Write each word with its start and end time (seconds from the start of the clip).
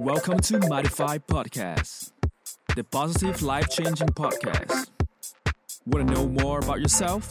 Welcome 0.00 0.40
to 0.40 0.58
Mindify 0.60 1.18
Podcast, 1.18 2.12
the 2.74 2.82
positive 2.84 3.42
life 3.42 3.68
changing 3.70 4.08
podcast. 4.08 4.88
Want 5.86 6.08
to 6.08 6.14
know 6.14 6.26
more 6.28 6.58
about 6.58 6.80
yourself? 6.80 7.28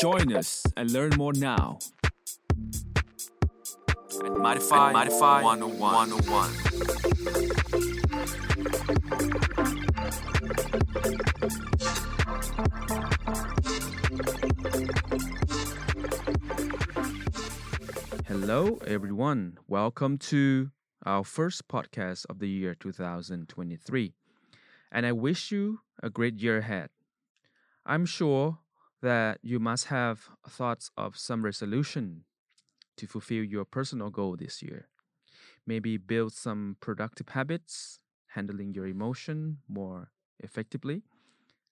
Join 0.00 0.34
us 0.36 0.64
and 0.76 0.90
learn 0.90 1.12
more 1.16 1.32
now. 1.32 1.78
At 4.22 4.32
Mindify, 4.32 4.92
Mindify 4.92 5.42
101. 5.42 5.80
101. 5.80 7.80
Hello, 18.26 18.78
everyone. 18.86 19.58
Welcome 19.66 20.18
to 20.18 20.70
our 21.04 21.24
first 21.24 21.68
podcast 21.68 22.26
of 22.28 22.38
the 22.38 22.48
year 22.48 22.74
2023. 22.74 24.14
And 24.92 25.06
I 25.06 25.12
wish 25.12 25.50
you 25.50 25.80
a 26.02 26.10
great 26.10 26.36
year 26.40 26.58
ahead. 26.58 26.90
I'm 27.86 28.04
sure 28.04 28.58
that 29.02 29.38
you 29.42 29.58
must 29.58 29.86
have 29.86 30.28
thoughts 30.48 30.90
of 30.96 31.16
some 31.16 31.44
resolution 31.44 32.24
to 32.96 33.06
fulfill 33.06 33.44
your 33.44 33.64
personal 33.64 34.10
goal 34.10 34.36
this 34.36 34.62
year. 34.62 34.88
Maybe 35.66 35.96
build 35.96 36.32
some 36.32 36.76
productive 36.80 37.30
habits, 37.30 37.98
handling 38.28 38.74
your 38.74 38.86
emotion 38.86 39.58
more 39.68 40.10
effectively, 40.38 41.02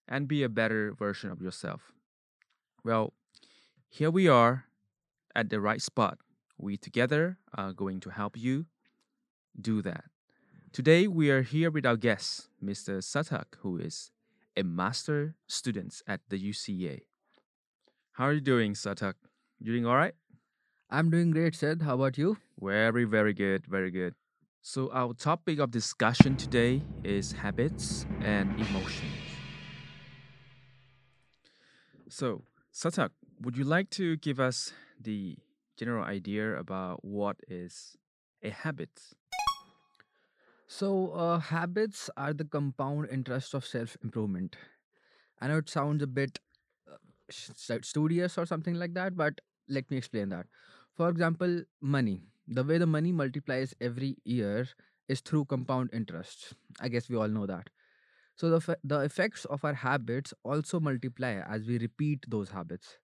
and 0.07 0.27
be 0.27 0.43
a 0.43 0.49
better 0.49 0.93
version 0.97 1.29
of 1.29 1.41
yourself. 1.41 1.91
Well, 2.83 3.13
here 3.89 4.09
we 4.09 4.27
are 4.27 4.65
at 5.35 5.49
the 5.49 5.59
right 5.59 5.81
spot. 5.81 6.17
We 6.57 6.77
together 6.77 7.37
are 7.53 7.73
going 7.73 7.99
to 8.01 8.09
help 8.09 8.37
you 8.37 8.65
do 9.59 9.81
that. 9.81 10.05
Today 10.71 11.07
we 11.07 11.29
are 11.29 11.41
here 11.41 11.71
with 11.71 11.85
our 11.85 11.97
guest, 11.97 12.47
Mr. 12.63 12.99
Sarthak, 13.01 13.55
who 13.59 13.77
is 13.77 14.11
a 14.55 14.63
master 14.63 15.35
student 15.47 16.01
at 16.07 16.21
the 16.29 16.37
UCA. 16.37 17.01
How 18.13 18.25
are 18.25 18.33
you 18.33 18.41
doing, 18.41 18.73
Sarthak? 18.73 19.15
You 19.59 19.73
doing 19.73 19.85
all 19.85 19.95
right? 19.95 20.13
I'm 20.89 21.09
doing 21.09 21.31
great, 21.31 21.55
Sid. 21.55 21.81
How 21.81 21.95
about 21.95 22.17
you? 22.17 22.37
Very, 22.59 23.05
very 23.05 23.33
good, 23.33 23.65
very 23.67 23.91
good. 23.91 24.15
So 24.61 24.91
our 24.91 25.13
topic 25.13 25.59
of 25.59 25.71
discussion 25.71 26.35
today 26.35 26.81
is 27.03 27.31
habits 27.31 28.05
and 28.21 28.51
emotions. 28.59 29.13
So, 32.09 32.43
Sarthak, 32.73 33.11
would 33.41 33.55
you 33.55 33.63
like 33.63 33.89
to 33.91 34.17
give 34.17 34.39
us 34.39 34.73
the 34.99 35.37
general 35.77 36.03
idea 36.03 36.57
about 36.57 37.05
what 37.05 37.37
is 37.47 37.95
a 38.43 38.49
habit? 38.49 39.15
So, 40.69 41.11
uh, 41.11 41.39
habits 41.39 42.09
are 42.15 42.33
the 42.33 42.45
compound 42.45 43.09
interest 43.11 43.53
of 43.53 43.65
self 43.65 43.97
improvement. 44.03 44.55
I 45.41 45.47
know 45.49 45.57
it 45.57 45.69
sounds 45.69 46.03
a 46.03 46.07
bit 46.07 46.39
uh, 46.91 46.97
studious 47.83 48.37
or 48.37 48.45
something 48.45 48.75
like 48.75 48.93
that, 48.95 49.15
but 49.17 49.41
let 49.69 49.89
me 49.91 49.97
explain 49.97 50.29
that. 50.29 50.47
For 50.95 51.09
example, 51.09 51.63
money. 51.81 52.23
The 52.47 52.63
way 52.63 52.77
the 52.79 52.87
money 52.87 53.11
multiplies 53.13 53.75
every 53.81 54.17
year 54.25 54.67
is 55.09 55.21
through 55.21 55.45
compound 55.45 55.91
interest. 55.93 56.53
I 56.79 56.89
guess 56.89 57.09
we 57.09 57.17
all 57.17 57.27
know 57.29 57.45
that. 57.47 57.69
So, 58.35 58.49
the, 58.49 58.61
fe- 58.61 58.81
the 58.83 58.99
effects 59.01 59.45
of 59.45 59.63
our 59.65 59.73
habits 59.73 60.33
also 60.43 60.79
multiply 60.79 61.33
as 61.47 61.67
we 61.67 61.77
repeat 61.77 62.25
those 62.27 62.49
habits. 62.51 62.97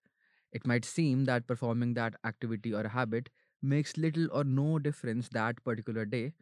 It 0.52 0.66
might 0.66 0.84
seem 0.84 1.24
that 1.26 1.46
performing 1.46 1.94
that 1.94 2.14
activity 2.24 2.74
or 2.74 2.88
habit 2.88 3.30
makes 3.62 3.96
little 3.96 4.28
or 4.32 4.44
no 4.44 4.78
difference 4.78 5.28
that 5.30 5.62
particular 5.64 6.04
day, 6.06 6.32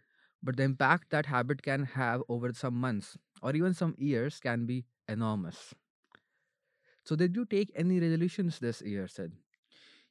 but 0.44 0.56
the 0.58 0.64
impact 0.64 1.10
that 1.10 1.26
habit 1.26 1.62
can 1.62 1.84
have 1.86 2.22
over 2.28 2.52
some 2.54 2.74
months 2.74 3.18
or 3.42 3.56
even 3.56 3.74
some 3.74 3.96
years 3.98 4.40
can 4.40 4.66
be 4.66 4.84
enormous. 5.08 5.74
So, 7.04 7.16
did 7.16 7.36
you 7.36 7.44
take 7.44 7.70
any 7.74 8.00
resolutions 8.00 8.58
this 8.58 8.80
year, 8.82 9.06
Sid? 9.08 9.32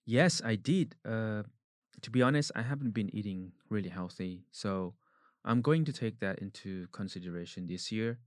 Yes, 0.05 0.41
I 0.43 0.55
did. 0.55 0.95
Uh, 1.05 1.43
to 2.01 2.11
be 2.11 2.21
honest, 2.21 2.51
I 2.55 2.63
haven't 2.63 2.91
been 2.91 3.13
eating 3.15 3.53
really 3.69 3.89
healthy, 3.89 4.45
so 4.51 4.95
I'm 5.45 5.61
going 5.61 5.85
to 5.85 5.93
take 5.93 6.19
that 6.19 6.39
into 6.39 6.87
consideration 6.91 7.67
this 7.67 7.91
year. 7.91 8.19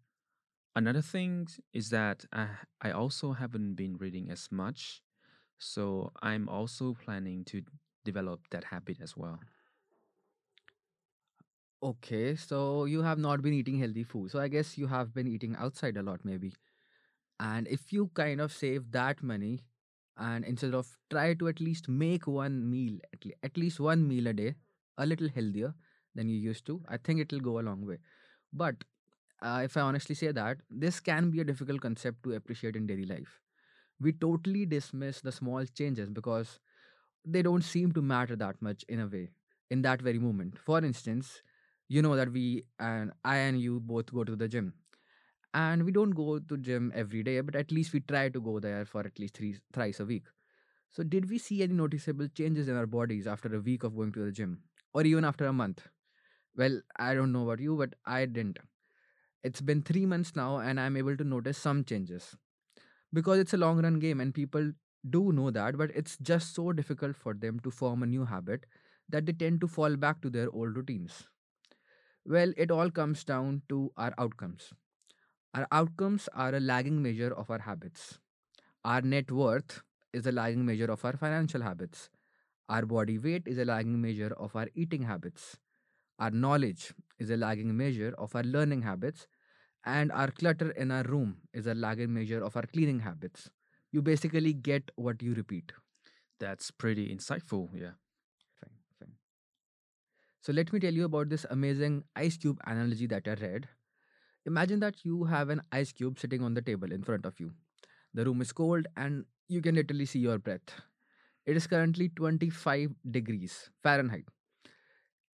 Another 0.77 1.03
thing 1.03 1.49
is 1.73 1.91
that 1.91 2.27
I, 2.33 2.49
I 2.83 2.93
also 2.93 3.33
haven't 3.33 3.75
been 3.75 3.97
reading 3.97 4.31
as 4.31 4.49
much, 4.53 5.03
so 5.59 6.13
I'm 6.23 6.49
also 6.49 6.95
planning 6.95 7.45
to 7.47 7.63
develop 8.05 8.43
that 8.51 8.65
habit 8.65 8.99
as 9.03 9.17
well. 9.17 9.41
Okay, 11.83 12.35
so 12.37 12.85
you 12.87 13.03
have 13.03 13.19
not 13.19 13.43
been 13.43 13.53
eating 13.53 13.79
healthy 13.79 14.03
food. 14.03 14.31
So, 14.31 14.41
I 14.41 14.49
guess 14.49 14.79
you 14.79 14.87
have 14.87 15.13
been 15.15 15.27
eating 15.29 15.55
outside 15.59 15.97
a 15.97 16.03
lot, 16.03 16.21
maybe. 16.25 16.55
And 17.41 17.69
if 17.69 17.93
you 17.93 18.11
kind 18.15 18.41
of 18.41 18.53
save 18.53 18.93
that 18.93 19.23
money 19.23 19.61
and 20.17 20.45
instead 20.45 20.75
of 20.75 20.97
try 21.11 21.35
to 21.35 21.49
at 21.49 21.61
least 21.61 21.89
make 21.89 22.27
one 22.27 22.71
meal, 22.71 22.99
at, 23.13 23.25
le- 23.27 23.33
at 23.43 23.57
least 23.59 23.81
one 23.81 24.09
meal 24.09 24.27
a 24.29 24.33
day, 24.35 24.55
a 24.99 25.07
little 25.07 25.29
healthier 25.29 25.75
than 26.15 26.29
you 26.29 26.37
used 26.39 26.67
to, 26.67 26.83
I 26.89 26.99
think 26.99 27.21
it 27.21 27.33
will 27.33 27.41
go 27.41 27.61
a 27.61 27.63
long 27.69 27.87
way. 27.87 27.99
But 28.53 28.77
uh, 29.43 29.63
if 29.65 29.77
I 29.77 29.83
honestly 29.83 30.15
say 30.15 30.33
that, 30.33 30.59
this 30.71 31.01
can 31.01 31.31
be 31.31 31.41
a 31.41 31.45
difficult 31.45 31.83
concept 31.83 32.23
to 32.25 32.35
appreciate 32.35 32.77
in 32.77 32.87
daily 32.87 33.07
life. 33.07 33.41
We 34.01 34.13
totally 34.13 34.67
dismiss 34.67 35.21
the 35.23 35.33
small 35.33 35.65
changes 35.67 36.11
because 36.11 36.61
they 37.25 37.43
don't 37.43 37.63
seem 37.65 37.93
to 37.93 38.03
matter 38.03 38.37
that 38.37 38.61
much 38.63 38.85
in 38.89 39.01
a 39.01 39.07
way, 39.07 39.31
in 39.71 39.83
that 39.83 40.01
very 40.03 40.19
moment. 40.19 40.59
For 40.59 40.79
instance, 40.85 41.43
you 41.89 42.03
know 42.03 42.17
that 42.17 42.33
we 42.33 42.65
and 42.79 43.13
I 43.25 43.37
and 43.39 43.61
you 43.61 43.81
both 43.81 44.13
go 44.13 44.25
to 44.25 44.37
the 44.37 44.49
gym. 44.49 44.75
And 45.55 45.85
we 45.85 45.93
don't 45.93 46.11
go 46.11 46.39
to 46.39 46.57
gym 46.59 46.93
every 46.95 47.23
day 47.23 47.41
but 47.41 47.57
at 47.57 47.73
least 47.73 47.93
we 47.93 48.01
try 48.01 48.29
to 48.29 48.41
go 48.41 48.61
there 48.61 48.85
for 48.85 49.01
at 49.01 49.19
least 49.19 49.37
three 49.37 49.57
thrice 49.73 50.01
a 50.01 50.05
week. 50.05 50.25
So 50.93 51.03
did 51.03 51.31
we 51.31 51.39
see 51.39 51.63
any 51.63 51.75
noticeable 51.75 52.29
changes 52.29 52.69
in 52.69 52.77
our 52.77 52.87
bodies 52.87 53.27
after 53.27 53.55
a 53.55 53.61
week 53.61 53.85
of 53.85 53.97
going 53.97 54.13
to 54.13 54.25
the 54.27 54.33
gym? 54.33 54.61
Or 54.95 55.03
even 55.05 55.25
after 55.25 55.47
a 55.47 55.53
month? 55.53 55.89
Well 56.57 56.81
i 56.99 57.15
don't 57.15 57.33
know 57.33 57.45
about 57.45 57.61
you 57.61 57.77
but 57.77 57.95
i 58.07 58.27
didn't. 58.27 58.59
It's 59.43 59.61
been 59.63 59.83
3 59.83 60.07
months 60.07 60.37
now 60.37 60.59
and 60.59 60.81
i'm 60.81 60.97
able 60.97 61.17
to 61.17 61.25
notice 61.25 61.59
some 61.59 61.85
changes. 61.85 62.37
Because 63.13 63.39
it's 63.39 63.55
a 63.55 63.59
long 63.59 63.83
run 63.83 63.99
game 64.01 64.21
and 64.21 64.35
people 64.35 64.73
do 65.11 65.33
know 65.33 65.51
that 65.51 65.79
but 65.79 65.91
it's 65.95 66.17
just 66.19 66.55
so 66.55 66.73
difficult 66.73 67.17
for 67.17 67.35
them 67.35 67.61
to 67.61 67.71
form 67.71 68.03
a 68.03 68.07
new 68.07 68.25
habit 68.25 68.67
that 69.09 69.27
they 69.27 69.33
tend 69.33 69.61
to 69.61 69.69
fall 69.69 69.97
back 69.97 70.21
to 70.23 70.31
their 70.31 70.51
old 70.51 70.77
routines 70.77 71.29
well 72.27 72.53
it 72.57 72.71
all 72.71 72.91
comes 72.91 73.25
down 73.25 73.63
to 73.69 73.79
our 73.97 74.13
outcomes 74.19 74.73
our 75.55 75.67
outcomes 75.73 76.29
are 76.35 76.55
a 76.55 76.61
lagging 76.61 77.03
measure 77.03 77.33
of 77.33 77.51
our 77.51 77.61
habits. 77.61 78.19
Our 78.85 79.03
net 79.03 79.31
worth 79.33 79.83
is 80.13 80.27
a 80.27 80.33
lagging 80.33 80.65
measure 80.67 80.91
of 80.93 81.05
our 81.05 81.17
financial 81.17 81.63
habits. 81.63 82.11
Our 82.69 82.87
body 82.87 83.19
weight 83.19 83.45
is 83.47 83.59
a 83.59 83.65
lagging 83.65 84.01
measure 84.01 84.35
of 84.39 84.57
our 84.57 84.69
eating 84.75 85.03
habits. 85.03 85.59
Our 86.19 86.31
knowledge 86.31 86.95
is 87.19 87.31
a 87.31 87.37
lagging 87.37 87.77
measure 87.77 88.15
of 88.19 88.35
our 88.37 88.45
learning 88.45 88.83
habits. 88.83 89.27
And 89.85 90.13
our 90.13 90.31
clutter 90.31 90.71
in 90.73 90.91
our 90.91 91.05
room 91.05 91.39
is 91.55 91.67
a 91.67 91.75
lagging 91.75 92.15
measure 92.15 92.45
of 92.45 92.57
our 92.57 92.67
cleaning 92.67 93.01
habits. 93.01 93.51
You 93.93 94.03
basically 94.03 94.53
get 94.55 94.91
what 94.97 95.23
you 95.23 95.35
repeat. 95.35 95.73
That's 96.41 96.71
pretty 96.71 97.15
insightful, 97.15 97.71
yeah. 97.75 97.93
So 100.47 100.53
let 100.53 100.73
me 100.73 100.79
tell 100.79 100.95
you 100.95 101.07
about 101.07 101.29
this 101.29 101.45
amazing 101.51 102.05
ice 102.15 102.37
cube 102.37 102.61
analogy 102.67 103.09
that 103.09 103.27
I 103.27 103.35
read. 103.35 103.69
Imagine 104.47 104.81
that 104.81 105.05
you 105.05 105.25
have 105.25 105.51
an 105.51 105.61
ice 105.73 105.93
cube 105.93 106.21
sitting 106.21 106.43
on 106.43 106.55
the 106.55 106.63
table 106.63 106.93
in 106.93 107.03
front 107.03 107.27
of 107.27 107.41
you. 107.41 107.53
The 108.15 108.25
room 108.25 108.41
is 108.43 108.53
cold 108.53 108.87
and 108.97 109.25
you 109.49 109.61
can 109.61 109.75
literally 109.75 110.07
see 110.07 110.21
your 110.21 110.39
breath. 110.39 110.71
It 111.47 111.57
is 111.57 111.67
currently 111.67 112.11
25 112.11 112.95
degrees 113.11 113.71
Fahrenheit. 113.83 114.27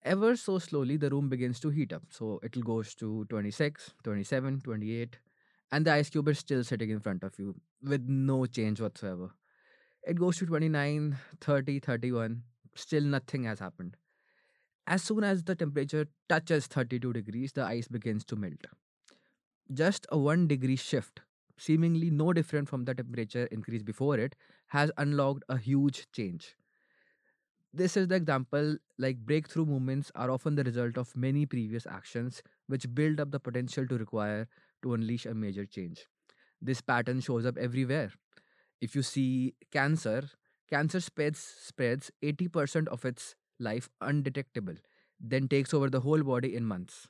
Ever 0.03 0.35
so 0.35 0.59
slowly, 0.59 0.97
the 0.97 1.09
room 1.09 1.29
begins 1.29 1.59
to 1.61 1.69
heat 1.69 1.93
up. 1.93 2.03
So 2.09 2.39
it 2.43 2.59
goes 2.63 2.95
to 2.95 3.25
26, 3.29 3.93
27, 4.03 4.61
28, 4.61 5.17
and 5.71 5.85
the 5.85 5.93
ice 5.93 6.09
cube 6.09 6.27
is 6.29 6.39
still 6.39 6.63
sitting 6.63 6.89
in 6.89 6.99
front 6.99 7.23
of 7.23 7.37
you 7.39 7.55
with 7.81 8.07
no 8.07 8.45
change 8.45 8.81
whatsoever. 8.81 9.31
It 10.03 10.17
goes 10.19 10.37
to 10.39 10.45
29, 10.45 11.17
30, 11.41 11.79
31, 11.79 12.43
still 12.75 13.03
nothing 13.03 13.45
has 13.45 13.59
happened. 13.59 13.97
As 14.85 15.01
soon 15.01 15.23
as 15.23 15.43
the 15.43 15.55
temperature 15.55 16.07
touches 16.27 16.67
32 16.67 17.13
degrees, 17.13 17.53
the 17.53 17.63
ice 17.63 17.87
begins 17.87 18.25
to 18.25 18.35
melt. 18.35 18.67
Just 19.73 20.05
a 20.11 20.17
1 20.17 20.47
degree 20.47 20.75
shift, 20.75 21.21
seemingly 21.57 22.09
no 22.09 22.33
different 22.33 22.67
from 22.67 22.83
the 22.85 22.93
temperature 22.93 23.45
increase 23.45 23.81
before 23.81 24.17
it, 24.17 24.35
has 24.67 24.91
unlocked 24.97 25.43
a 25.47 25.57
huge 25.57 26.07
change. 26.11 26.55
This 27.73 27.97
is 27.97 28.07
the 28.07 28.15
example 28.15 28.77
like 28.99 29.17
breakthrough 29.17 29.65
movements 29.65 30.11
are 30.15 30.29
often 30.29 30.55
the 30.55 30.63
result 30.63 30.97
of 30.97 31.15
many 31.15 31.45
previous 31.45 31.87
actions 31.87 32.43
which 32.67 32.93
build 32.93 33.19
up 33.19 33.31
the 33.31 33.39
potential 33.39 33.87
to 33.87 33.97
require 33.97 34.47
to 34.83 34.93
unleash 34.93 35.25
a 35.25 35.33
major 35.33 35.65
change. 35.65 36.07
This 36.61 36.81
pattern 36.81 37.21
shows 37.21 37.45
up 37.45 37.57
everywhere. 37.57 38.11
If 38.79 38.95
you 38.95 39.01
see 39.01 39.55
cancer, 39.71 40.29
cancer 40.69 40.99
spreads 40.99 41.39
spreads 41.39 42.11
80% 42.21 42.87
of 42.89 43.05
its 43.05 43.35
life 43.59 43.89
undetectable. 44.01 44.75
then 45.25 45.47
takes 45.47 45.73
over 45.73 45.89
the 45.89 45.99
whole 46.01 46.21
body 46.27 46.53
in 46.55 46.65
months. 46.65 47.07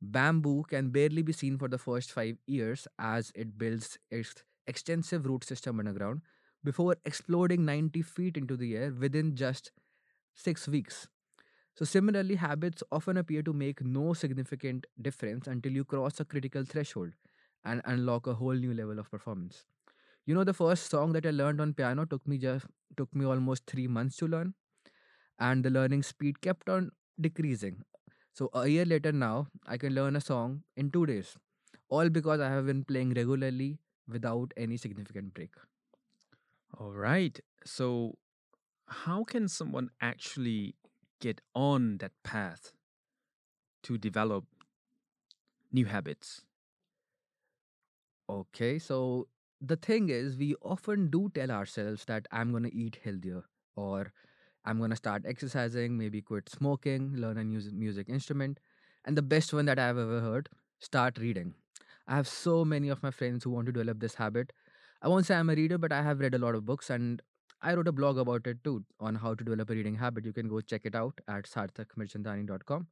Bamboo 0.00 0.64
can 0.64 0.90
barely 0.90 1.22
be 1.22 1.32
seen 1.32 1.58
for 1.58 1.68
the 1.68 1.78
first 1.78 2.12
five 2.12 2.38
years 2.46 2.86
as 2.98 3.32
it 3.34 3.56
builds 3.58 3.98
its 4.10 4.34
extensive 4.66 5.26
root 5.26 5.44
system 5.44 5.78
underground 5.80 6.22
before 6.64 6.96
exploding 7.04 7.64
90 7.64 8.02
feet 8.02 8.36
into 8.36 8.56
the 8.56 8.76
air 8.76 8.92
within 8.92 9.34
just 9.36 9.72
six 10.34 10.68
weeks. 10.68 11.08
So, 11.74 11.84
similarly, 11.84 12.36
habits 12.36 12.82
often 12.90 13.16
appear 13.18 13.42
to 13.42 13.52
make 13.52 13.84
no 13.84 14.14
significant 14.14 14.86
difference 15.00 15.46
until 15.46 15.72
you 15.72 15.84
cross 15.84 16.20
a 16.20 16.24
critical 16.24 16.64
threshold 16.64 17.12
and 17.64 17.82
unlock 17.84 18.26
a 18.26 18.34
whole 18.34 18.54
new 18.54 18.74
level 18.74 18.98
of 18.98 19.10
performance. 19.10 19.64
You 20.26 20.34
know, 20.34 20.44
the 20.44 20.54
first 20.54 20.90
song 20.90 21.12
that 21.12 21.26
I 21.26 21.30
learned 21.30 21.60
on 21.60 21.74
piano 21.74 22.04
took 22.06 22.26
me 22.26 22.38
just 22.38 22.66
took 22.96 23.14
me 23.14 23.24
almost 23.26 23.66
three 23.66 23.88
months 23.88 24.16
to 24.18 24.28
learn, 24.28 24.54
and 25.38 25.64
the 25.64 25.70
learning 25.70 26.02
speed 26.02 26.40
kept 26.40 26.68
on 26.68 26.90
decreasing. 27.20 27.82
So 28.34 28.50
a 28.54 28.68
year 28.68 28.84
later 28.84 29.12
now, 29.12 29.48
I 29.66 29.78
can 29.78 29.94
learn 29.94 30.16
a 30.16 30.20
song 30.20 30.62
in 30.76 30.90
two 30.90 31.06
days, 31.06 31.36
all 31.88 32.08
because 32.10 32.40
I 32.40 32.50
have 32.50 32.66
been 32.66 32.84
playing 32.84 33.14
regularly 33.14 33.78
without 34.08 34.52
any 34.56 34.76
significant 34.76 35.34
break. 35.34 35.54
All 36.78 36.92
right. 36.92 37.38
So, 37.64 38.18
how 38.88 39.24
can 39.24 39.48
someone 39.48 39.90
actually 40.00 40.76
get 41.20 41.40
on 41.54 41.98
that 41.98 42.12
path 42.24 42.72
to 43.82 43.96
develop 43.98 44.44
new 45.72 45.84
habits? 45.86 46.42
Okay, 48.28 48.78
so 48.78 49.28
the 49.60 49.76
thing 49.76 50.08
is, 50.08 50.36
we 50.36 50.54
often 50.62 51.08
do 51.10 51.30
tell 51.34 51.50
ourselves 51.50 52.04
that 52.06 52.26
I'm 52.30 52.52
gonna 52.52 52.70
eat 52.72 52.98
healthier 53.02 53.44
or 53.76 54.12
I'm 54.66 54.80
gonna 54.80 54.96
start 54.96 55.22
exercising, 55.26 55.96
maybe 55.96 56.20
quit 56.20 56.48
smoking, 56.48 57.14
learn 57.16 57.38
a 57.38 57.44
new 57.44 57.60
music 57.72 58.08
instrument, 58.08 58.58
and 59.04 59.16
the 59.16 59.22
best 59.22 59.54
one 59.54 59.66
that 59.66 59.78
I've 59.78 59.98
ever 59.98 60.20
heard, 60.20 60.48
start 60.80 61.18
reading. 61.18 61.54
I 62.08 62.16
have 62.16 62.28
so 62.28 62.64
many 62.64 62.88
of 62.88 63.02
my 63.02 63.10
friends 63.10 63.44
who 63.44 63.50
want 63.50 63.66
to 63.66 63.72
develop 63.72 64.00
this 64.00 64.14
habit. 64.16 64.52
I 65.02 65.08
won't 65.08 65.26
say 65.26 65.36
I'm 65.36 65.50
a 65.50 65.54
reader, 65.54 65.78
but 65.78 65.92
I 65.92 66.02
have 66.02 66.20
read 66.20 66.34
a 66.34 66.38
lot 66.38 66.54
of 66.54 66.66
books 66.66 66.90
and 66.90 67.22
I 67.62 67.74
wrote 67.74 67.88
a 67.88 67.92
blog 67.92 68.18
about 68.18 68.46
it 68.46 68.62
too 68.64 68.84
on 69.00 69.14
how 69.16 69.34
to 69.34 69.44
develop 69.44 69.70
a 69.70 69.74
reading 69.74 69.94
habit. 69.96 70.24
You 70.24 70.32
can 70.32 70.48
go 70.48 70.60
check 70.60 70.82
it 70.84 70.94
out 70.94 71.20
at 71.28 71.44
sarthakmirchandani.com. 71.44 72.88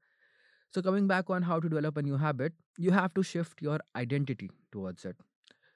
So, 0.72 0.82
coming 0.82 1.06
back 1.06 1.30
on 1.30 1.42
how 1.42 1.60
to 1.60 1.68
develop 1.68 1.96
a 1.96 2.02
new 2.02 2.16
habit, 2.16 2.52
you 2.78 2.90
have 2.90 3.14
to 3.14 3.22
shift 3.22 3.62
your 3.62 3.80
identity 3.96 4.50
towards 4.72 5.04
it. 5.04 5.16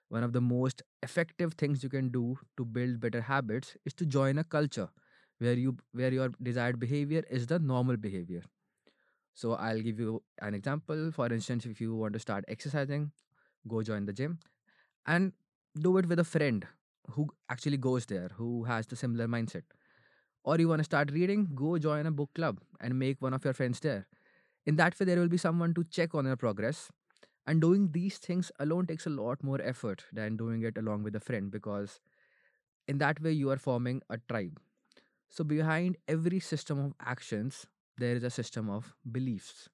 One 0.08 0.24
of 0.24 0.32
the 0.32 0.40
most 0.40 0.82
effective 1.02 1.54
things 1.54 1.82
you 1.82 1.88
can 1.88 2.10
do 2.10 2.38
to 2.56 2.64
build 2.64 3.00
better 3.00 3.22
habits 3.22 3.76
is 3.86 3.94
to 3.94 4.06
join 4.06 4.38
a 4.38 4.44
culture 4.44 4.88
where 5.38 5.54
you 5.54 5.76
where 5.92 6.12
your 6.12 6.30
desired 6.42 6.78
behavior 6.78 7.24
is 7.30 7.46
the 7.46 7.58
normal 7.58 7.96
behavior. 7.96 8.42
So 9.34 9.54
I'll 9.54 9.80
give 9.80 9.98
you 10.00 10.22
an 10.42 10.54
example. 10.54 11.10
For 11.12 11.32
instance, 11.32 11.66
if 11.66 11.80
you 11.80 11.94
want 11.94 12.12
to 12.14 12.18
start 12.18 12.44
exercising, 12.48 13.12
go 13.68 13.82
join 13.82 14.06
the 14.06 14.12
gym 14.12 14.38
and 15.06 15.32
do 15.80 15.98
it 15.98 16.06
with 16.08 16.18
a 16.18 16.24
friend 16.24 16.66
who 17.10 17.28
actually 17.50 17.76
goes 17.78 18.06
there, 18.06 18.30
who 18.36 18.64
has 18.64 18.86
the 18.86 18.96
similar 18.96 19.28
mindset. 19.28 19.62
Or 20.44 20.56
you 20.58 20.68
want 20.68 20.80
to 20.80 20.84
start 20.84 21.10
reading, 21.12 21.48
go 21.54 21.78
join 21.78 22.06
a 22.06 22.10
book 22.10 22.30
club 22.34 22.60
and 22.80 22.98
make 22.98 23.20
one 23.22 23.34
of 23.34 23.44
your 23.44 23.52
friends 23.54 23.80
there. 23.80 24.06
In 24.66 24.76
that 24.76 24.98
way, 24.98 25.06
there 25.06 25.18
will 25.18 25.28
be 25.28 25.38
someone 25.38 25.74
to 25.74 25.84
check 25.84 26.14
on 26.14 26.26
your 26.26 26.36
progress. 26.36 26.90
And 27.46 27.60
doing 27.60 27.92
these 27.92 28.18
things 28.18 28.52
alone 28.60 28.86
takes 28.86 29.06
a 29.06 29.10
lot 29.10 29.42
more 29.42 29.60
effort 29.62 30.04
than 30.12 30.36
doing 30.36 30.62
it 30.62 30.78
along 30.78 31.02
with 31.04 31.16
a 31.16 31.20
friend 31.20 31.50
because 31.50 32.00
in 32.88 32.98
that 32.98 33.20
way, 33.22 33.32
you 33.32 33.50
are 33.50 33.56
forming 33.58 34.02
a 34.10 34.18
tribe. 34.28 34.60
So, 35.30 35.44
behind 35.44 35.96
every 36.06 36.40
system 36.40 36.78
of 36.78 36.94
actions, 37.00 37.66
there 37.96 38.14
is 38.16 38.24
a 38.24 38.30
system 38.30 38.68
of 38.68 38.94
beliefs. 39.10 39.68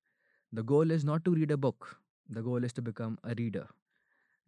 The 0.53 0.63
goal 0.63 0.91
is 0.91 1.05
not 1.05 1.25
to 1.27 1.33
read 1.35 1.51
a 1.51 1.57
book, 1.57 1.99
the 2.29 2.43
goal 2.43 2.65
is 2.65 2.73
to 2.75 2.83
become 2.83 3.19
a 3.25 3.35
reader. 3.37 3.69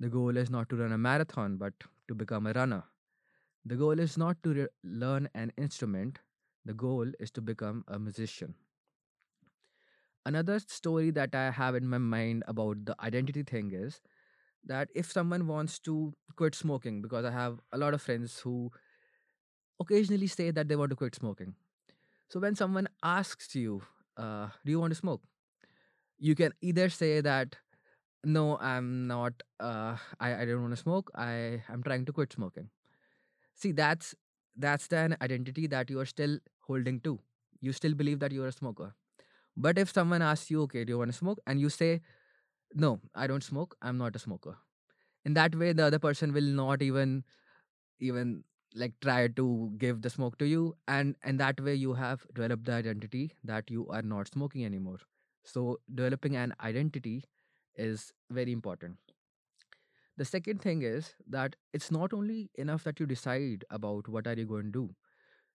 The 0.00 0.08
goal 0.10 0.36
is 0.36 0.50
not 0.50 0.68
to 0.70 0.76
run 0.76 0.92
a 0.92 0.98
marathon, 0.98 1.56
but 1.58 1.74
to 2.08 2.14
become 2.14 2.46
a 2.46 2.52
runner. 2.52 2.84
The 3.66 3.76
goal 3.76 3.98
is 4.00 4.18
not 4.18 4.42
to 4.44 4.54
re- 4.54 4.68
learn 4.84 5.28
an 5.34 5.52
instrument, 5.56 6.20
the 6.64 6.74
goal 6.74 7.12
is 7.20 7.30
to 7.32 7.42
become 7.42 7.84
a 7.88 7.98
musician. 7.98 8.54
Another 10.26 10.58
story 10.58 11.10
that 11.12 11.34
I 11.34 11.50
have 11.50 11.74
in 11.74 11.86
my 11.88 11.98
mind 11.98 12.42
about 12.48 12.84
the 12.84 12.96
identity 13.00 13.42
thing 13.44 13.70
is 13.72 14.00
that 14.64 14.90
if 14.94 15.10
someone 15.12 15.46
wants 15.46 15.78
to 15.80 16.14
quit 16.36 16.54
smoking, 16.54 17.02
because 17.02 17.24
I 17.24 17.30
have 17.30 17.60
a 17.72 17.78
lot 17.78 17.94
of 17.94 18.02
friends 18.02 18.40
who 18.40 18.70
occasionally 19.80 20.26
say 20.26 20.50
that 20.50 20.68
they 20.68 20.76
want 20.76 20.90
to 20.90 20.96
quit 20.96 21.14
smoking. 21.14 21.54
So 22.28 22.40
when 22.40 22.54
someone 22.56 22.88
asks 23.02 23.54
you, 23.54 23.82
uh, 24.16 24.48
"Do 24.64 24.72
you 24.72 24.80
want 24.80 24.92
to 24.92 25.00
smoke?" 25.04 25.22
you 26.18 26.34
can 26.34 26.52
either 26.60 26.88
say 26.88 27.20
that 27.20 27.56
no, 28.24 28.58
I'm 28.58 29.06
not. 29.06 29.42
Uh, 29.60 29.96
I 30.20 30.42
I 30.42 30.44
don't 30.46 30.62
want 30.62 30.72
to 30.74 30.82
smoke. 30.82 31.10
I 31.14 31.62
am 31.68 31.82
trying 31.82 32.04
to 32.06 32.12
quit 32.12 32.32
smoking. 32.32 32.70
See, 33.54 33.72
that's 33.72 34.14
that's 34.56 34.86
the 34.88 35.16
identity 35.22 35.66
that 35.68 35.90
you 35.90 36.00
are 36.00 36.06
still 36.06 36.38
holding 36.60 37.00
to. 37.00 37.20
You 37.60 37.72
still 37.72 37.94
believe 37.94 38.20
that 38.20 38.32
you 38.32 38.44
are 38.44 38.48
a 38.48 38.52
smoker. 38.52 38.94
But 39.56 39.78
if 39.78 39.92
someone 39.92 40.22
asks 40.22 40.50
you, 40.50 40.62
"Okay, 40.62 40.84
do 40.84 40.92
you 40.94 40.98
want 40.98 41.12
to 41.12 41.18
smoke?" 41.18 41.40
and 41.46 41.60
you 41.60 41.70
say, 41.70 42.02
"No, 42.74 43.00
I 43.14 43.26
don't 43.26 43.44
smoke. 43.50 43.76
I'm 43.82 43.98
not 43.98 44.16
a 44.16 44.20
smoker," 44.26 44.56
in 45.24 45.34
that 45.34 45.56
way, 45.56 45.72
the 45.72 45.84
other 45.90 46.00
person 46.08 46.32
will 46.32 46.50
not 46.62 46.82
even 46.82 47.24
even 48.00 48.44
like 48.76 48.94
try 49.00 49.28
to 49.28 49.72
give 49.78 50.02
the 50.02 50.10
smoke 50.10 50.38
to 50.38 50.46
you 50.46 50.76
and 50.88 51.16
and 51.24 51.40
that 51.40 51.60
way 51.60 51.74
you 51.74 51.94
have 51.94 52.26
developed 52.34 52.64
the 52.66 52.72
identity 52.74 53.24
that 53.44 53.70
you 53.70 53.88
are 53.88 54.02
not 54.02 54.28
smoking 54.28 54.64
anymore. 54.64 54.98
So 55.44 55.80
developing 55.94 56.36
an 56.36 56.54
identity 56.60 57.24
is 57.76 58.12
very 58.30 58.52
important. 58.52 58.98
The 60.16 60.24
second 60.26 60.60
thing 60.62 60.82
is 60.82 61.14
that 61.28 61.56
it's 61.72 61.90
not 61.90 62.12
only 62.12 62.50
enough 62.56 62.84
that 62.84 63.00
you 63.00 63.06
decide 63.06 63.64
about 63.70 64.08
what 64.08 64.26
are 64.26 64.34
you 64.34 64.44
going 64.46 64.66
to 64.66 64.70
do. 64.88 64.94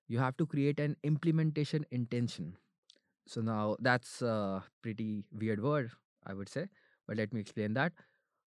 You 0.07 0.19
have 0.19 0.37
to 0.37 0.45
create 0.47 0.79
an 0.79 0.97
implementation 1.03 1.85
intention. 1.91 2.57
So 3.27 3.41
now 3.41 3.77
that's 3.79 4.21
a 4.21 4.63
pretty 4.81 5.23
weird 5.31 5.61
word 5.63 5.91
i 6.25 6.33
would 6.33 6.49
say 6.49 6.67
but 7.07 7.17
let 7.17 7.33
me 7.33 7.39
explain 7.41 7.73
that 7.73 7.93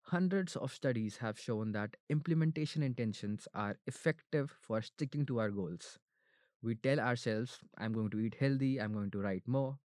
Hundreds 0.05 0.55
of 0.55 0.73
studies 0.73 1.17
have 1.17 1.37
shown 1.39 1.73
that 1.73 1.97
implementation 2.09 2.83
intentions 2.83 3.49
are 3.55 3.77
effective 3.87 4.57
for 4.61 4.81
sticking 4.81 5.27
to 5.27 5.41
our 5.41 5.51
goals. 5.51 5.99
We 6.63 6.77
tell 6.77 7.01
ourselves, 7.01 7.61
I'm 7.79 7.93
going 7.95 8.11
to 8.11 8.21
eat 8.21 8.37
healthy, 8.37 8.81
I'm 8.81 8.93
going 8.95 9.11
to 9.13 9.21
write 9.21 9.49
more, 9.49 9.79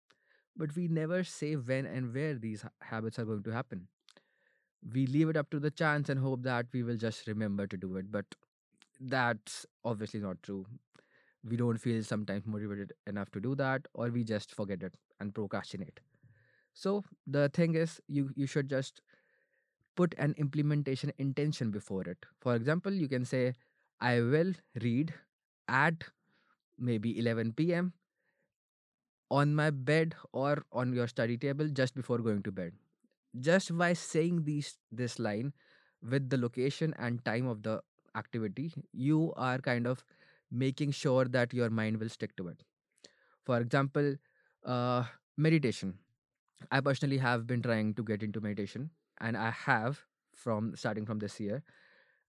but 0.57 0.77
we 0.77 0.89
never 0.89 1.25
say 1.25 1.55
when 1.57 1.87
and 1.87 2.15
where 2.15 2.35
these 2.35 2.63
ha- 2.63 2.71
habits 2.83 3.19
are 3.19 3.25
going 3.27 3.45
to 3.45 3.53
happen. 3.53 3.89
We 4.93 5.07
leave 5.07 5.29
it 5.29 5.37
up 5.37 5.51
to 5.51 5.61
the 5.61 5.71
chance 5.71 6.09
and 6.09 6.21
hope 6.21 6.43
that 6.43 6.67
we 6.73 6.83
will 6.83 6.97
just 6.97 7.27
remember 7.27 7.67
to 7.67 7.77
do 7.77 7.97
it, 7.97 8.11
but 8.11 8.25
that's 9.01 9.67
obviously 9.85 10.21
not 10.21 10.43
true. 10.43 10.67
We 11.45 11.57
don't 11.57 11.79
feel 11.79 12.03
sometimes 12.05 12.47
motivated 12.47 12.93
enough 13.07 13.31
to 13.33 13.41
do 13.41 13.55
that, 13.57 13.87
or 13.95 14.11
we 14.11 14.25
just 14.25 14.55
forget 14.55 14.83
it 14.83 14.95
and 15.21 15.35
procrastinate. 15.35 16.01
So 16.75 17.05
the 17.27 17.49
thing 17.51 17.75
is, 17.77 18.01
you 18.09 18.31
you 18.37 18.47
should 18.47 18.69
just 18.71 19.03
put 19.97 20.15
an 20.19 20.35
implementation 20.39 21.13
intention 21.19 21.71
before 21.71 22.03
it. 22.03 22.19
For 22.41 22.55
example, 22.55 22.93
you 22.93 23.09
can 23.09 23.25
say, 23.25 23.55
I 24.01 24.21
will 24.21 24.53
read 24.83 25.15
at 25.69 26.05
maybe 26.79 27.19
11 27.19 27.75
p.m. 27.75 27.95
on 29.31 29.55
my 29.55 29.71
bed 29.71 30.15
or 30.33 30.65
on 30.73 30.93
your 30.93 31.07
study 31.09 31.37
table 31.37 31.69
just 31.69 31.95
before 31.95 32.19
going 32.19 32.43
to 32.43 32.53
bed. 32.53 32.73
Just 33.41 33.77
by 33.77 33.93
saying 33.93 34.45
these 34.45 34.79
this 34.93 35.19
line 35.19 35.53
with 36.03 36.31
the 36.31 36.39
location 36.39 36.95
and 36.99 37.25
time 37.25 37.47
of 37.47 37.63
the 37.63 37.83
activity, 38.17 38.73
you 38.93 39.33
are 39.37 39.59
kind 39.59 39.87
of 39.87 40.05
making 40.51 40.91
sure 40.93 41.25
that 41.27 41.53
your 41.55 41.71
mind 41.71 41.99
will 42.01 42.09
stick 42.09 42.37
to 42.37 42.49
it. 42.49 42.63
For 43.45 43.59
example, 43.61 44.17
uh, 44.65 45.05
meditation. 45.37 45.99
I 46.71 46.81
personally 46.81 47.19
have 47.19 47.47
been 47.47 47.63
trying 47.63 47.95
to 47.95 48.05
get 48.05 48.23
into 48.23 48.41
meditation, 48.41 48.91
and 49.21 49.37
I 49.37 49.51
have 49.51 50.01
from 50.35 50.77
starting 50.77 51.07
from 51.07 51.19
this 51.19 51.41
year. 51.41 51.63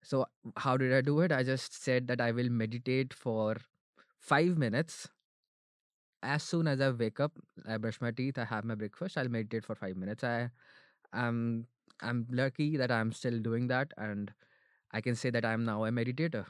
So, 0.04 0.28
how 0.58 0.78
did 0.78 0.94
I 0.94 1.02
do 1.02 1.20
it? 1.22 1.32
I 1.32 1.44
just 1.44 1.82
said 1.84 2.08
that 2.08 2.22
I 2.22 2.32
will 2.32 2.50
meditate 2.50 3.14
for 3.14 3.58
five 4.20 4.58
minutes. 4.58 5.10
As 6.22 6.44
soon 6.44 6.68
as 6.68 6.80
I 6.82 6.90
wake 6.92 7.20
up, 7.20 7.38
I 7.66 7.78
brush 7.78 8.02
my 8.02 8.12
teeth, 8.12 8.38
I 8.38 8.46
have 8.46 8.64
my 8.66 8.76
breakfast, 8.76 9.18
I'll 9.18 9.30
meditate 9.30 9.66
for 9.66 9.76
five 9.76 9.96
minutes. 9.98 10.24
I 10.24 10.50
am 11.14 11.68
I'm 12.02 12.28
lucky 12.32 12.78
that 12.78 12.92
I'm 12.92 13.12
still 13.14 13.40
doing 13.40 13.68
that, 13.68 13.94
and 13.98 14.34
I 14.92 15.02
can 15.02 15.16
say 15.16 15.30
that 15.32 15.46
I'm 15.46 15.66
now 15.66 15.86
a 15.86 15.92
meditator. 15.92 16.48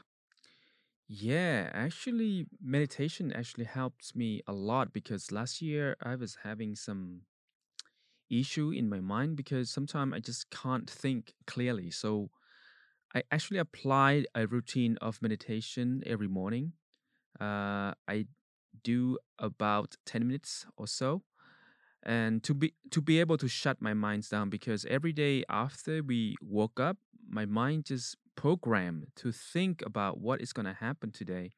Yeah, 1.08 1.70
actually, 1.72 2.46
meditation 2.60 3.32
actually 3.32 3.64
helps 3.64 4.14
me 4.14 4.42
a 4.46 4.52
lot 4.52 4.92
because 4.92 5.32
last 5.32 5.62
year 5.62 5.96
I 6.02 6.16
was 6.16 6.36
having 6.44 6.74
some 6.76 7.22
issue 8.30 8.70
in 8.70 8.88
my 8.88 9.00
mind 9.00 9.36
because 9.36 9.70
sometimes 9.70 10.14
I 10.14 10.20
just 10.20 10.50
can't 10.50 10.88
think 10.88 11.34
clearly. 11.46 11.90
So 11.90 12.30
I 13.14 13.22
actually 13.30 13.58
applied 13.58 14.26
a 14.34 14.46
routine 14.46 14.96
of 15.00 15.22
meditation 15.22 16.02
every 16.06 16.28
morning. 16.28 16.72
Uh, 17.40 17.94
I 18.08 18.26
do 18.84 19.18
about 19.38 19.96
10 20.06 20.26
minutes 20.26 20.66
or 20.76 20.86
so. 20.86 21.22
and 22.02 22.42
to 22.44 22.54
be 22.54 22.74
to 22.90 23.00
be 23.00 23.20
able 23.20 23.36
to 23.38 23.48
shut 23.48 23.82
my 23.82 23.94
minds 23.94 24.28
down 24.28 24.48
because 24.50 24.84
every 24.86 25.12
day 25.12 25.44
after 25.48 26.02
we 26.02 26.36
woke 26.40 26.78
up 26.80 26.96
my 27.28 27.44
mind 27.46 27.84
just 27.86 28.16
programmed 28.36 29.06
to 29.16 29.32
think 29.32 29.82
about 29.84 30.20
what 30.20 30.40
is 30.40 30.52
going 30.52 30.66
to 30.66 30.72
happen 30.74 31.10
today 31.10 31.52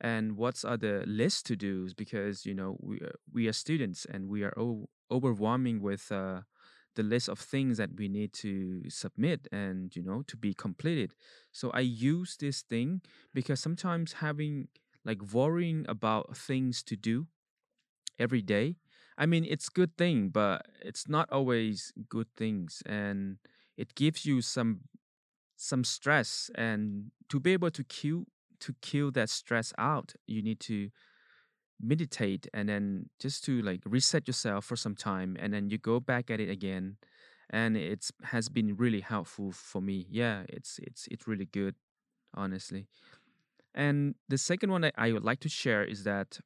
and 0.00 0.36
what's 0.36 0.64
are 0.64 0.76
the 0.76 1.02
list 1.06 1.46
to 1.46 1.56
do's 1.56 1.94
because 1.94 2.46
you 2.46 2.54
know 2.54 2.76
we 2.80 2.98
are, 2.98 3.14
we 3.32 3.48
are 3.48 3.52
students 3.52 4.06
and 4.10 4.28
we 4.28 4.42
are 4.44 4.54
o- 4.58 4.88
overwhelming 5.10 5.80
with 5.82 6.10
uh, 6.12 6.40
the 6.96 7.02
list 7.02 7.28
of 7.28 7.38
things 7.38 7.78
that 7.78 7.90
we 7.96 8.08
need 8.08 8.32
to 8.32 8.82
submit 8.88 9.46
and 9.52 9.94
you 9.96 10.02
know 10.02 10.22
to 10.26 10.36
be 10.36 10.54
completed. 10.54 11.12
So 11.52 11.70
i 11.70 11.80
use 11.80 12.36
this 12.38 12.62
thing 12.62 13.00
because 13.34 13.60
sometimes 13.60 14.14
having 14.14 14.68
like 15.04 15.22
worrying 15.32 15.86
about 15.88 16.36
things 16.36 16.82
to 16.84 16.96
do 16.96 17.26
every 18.18 18.42
day 18.42 18.76
i 19.16 19.26
mean 19.26 19.44
it's 19.44 19.68
good 19.68 19.96
thing 19.96 20.28
but 20.28 20.66
it's 20.82 21.08
not 21.08 21.28
always 21.30 21.92
good 22.08 22.26
things 22.36 22.82
and 22.86 23.38
it 23.76 23.94
gives 23.94 24.26
you 24.26 24.40
some 24.40 24.80
some 25.56 25.84
stress 25.84 26.50
and 26.56 27.10
to 27.28 27.40
be 27.40 27.52
able 27.52 27.70
to 27.70 27.84
kill 27.84 28.24
to 28.60 28.74
kill 28.80 29.10
that 29.10 29.30
stress 29.30 29.72
out 29.78 30.14
you 30.26 30.42
need 30.42 30.60
to 30.60 30.90
meditate 31.80 32.48
and 32.52 32.68
then 32.68 33.08
just 33.20 33.44
to 33.44 33.62
like 33.62 33.80
reset 33.84 34.26
yourself 34.26 34.64
for 34.64 34.76
some 34.76 34.94
time 34.94 35.36
and 35.38 35.52
then 35.52 35.70
you 35.70 35.78
go 35.78 36.00
back 36.00 36.30
at 36.30 36.40
it 36.40 36.48
again 36.48 36.96
and 37.50 37.76
it's 37.76 38.12
has 38.24 38.48
been 38.48 38.76
really 38.76 39.00
helpful 39.00 39.52
for 39.52 39.80
me. 39.80 40.06
Yeah 40.10 40.42
it's 40.48 40.80
it's 40.82 41.06
it's 41.10 41.26
really 41.26 41.46
good 41.46 41.74
honestly. 42.34 42.88
And 43.74 44.16
the 44.28 44.38
second 44.38 44.70
one 44.70 44.80
that 44.80 44.94
i 44.96 45.12
would 45.12 45.24
like 45.24 45.40
to 45.40 45.48
share 45.48 45.84
is 45.84 46.02
that 46.04 46.40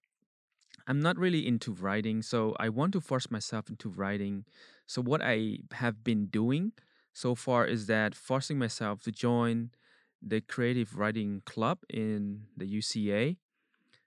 i'm 0.87 1.01
not 1.01 1.17
really 1.17 1.47
into 1.47 1.73
writing 1.73 2.21
so 2.21 2.55
i 2.59 2.69
want 2.69 2.93
to 2.93 3.01
force 3.01 3.31
myself 3.31 3.71
into 3.71 3.89
writing. 3.89 4.45
So 4.87 5.01
what 5.01 5.23
i 5.25 5.59
have 5.73 6.05
been 6.05 6.27
doing 6.27 6.73
so 7.15 7.35
far 7.35 7.67
is 7.67 7.87
that 7.87 8.15
forcing 8.15 8.59
myself 8.59 9.03
to 9.03 9.13
join 9.13 9.71
the 10.25 10.41
creative 10.41 10.97
writing 10.99 11.43
club 11.45 11.79
in 11.89 12.45
the 12.57 12.67
uca 12.67 13.37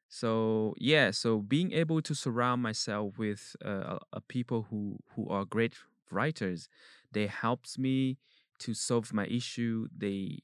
so 0.07 0.75
yeah, 0.77 1.11
so 1.11 1.39
being 1.39 1.71
able 1.73 2.01
to 2.01 2.13
surround 2.15 2.61
myself 2.61 3.17
with 3.17 3.55
uh, 3.63 3.97
people 4.27 4.67
who 4.69 4.99
who 5.15 5.27
are 5.29 5.45
great 5.45 5.75
writers, 6.11 6.69
they 7.11 7.27
helps 7.27 7.77
me 7.77 8.17
to 8.59 8.73
solve 8.73 9.13
my 9.13 9.25
issue. 9.25 9.87
They 9.95 10.39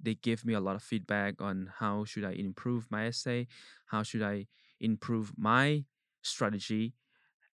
they 0.00 0.14
give 0.14 0.44
me 0.44 0.54
a 0.54 0.60
lot 0.60 0.76
of 0.76 0.82
feedback 0.82 1.40
on 1.40 1.72
how 1.78 2.04
should 2.04 2.24
I 2.24 2.32
improve 2.32 2.86
my 2.90 3.06
essay, 3.06 3.48
how 3.86 4.02
should 4.02 4.22
I 4.22 4.46
improve 4.80 5.32
my 5.36 5.84
strategy 6.22 6.94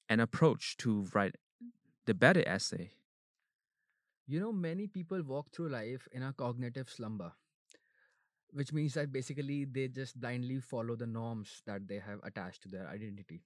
and 0.07 0.21
approach 0.21 0.77
to 0.77 1.07
write 1.13 1.35
the 2.05 2.13
better 2.13 2.43
essay. 2.47 2.91
You 4.31 4.39
know, 4.39 4.53
many 4.53 4.87
people 4.87 5.21
walk 5.23 5.51
through 5.51 5.67
life 5.71 6.07
in 6.13 6.23
a 6.23 6.31
cognitive 6.31 6.89
slumber, 6.89 7.33
which 8.53 8.71
means 8.71 8.93
that 8.93 9.11
basically 9.11 9.65
they 9.65 9.89
just 9.89 10.19
blindly 10.19 10.59
follow 10.61 10.95
the 10.95 11.05
norms 11.05 11.61
that 11.65 11.85
they 11.87 11.99
have 11.99 12.19
attached 12.23 12.63
to 12.63 12.69
their 12.69 12.87
identity. 12.87 13.41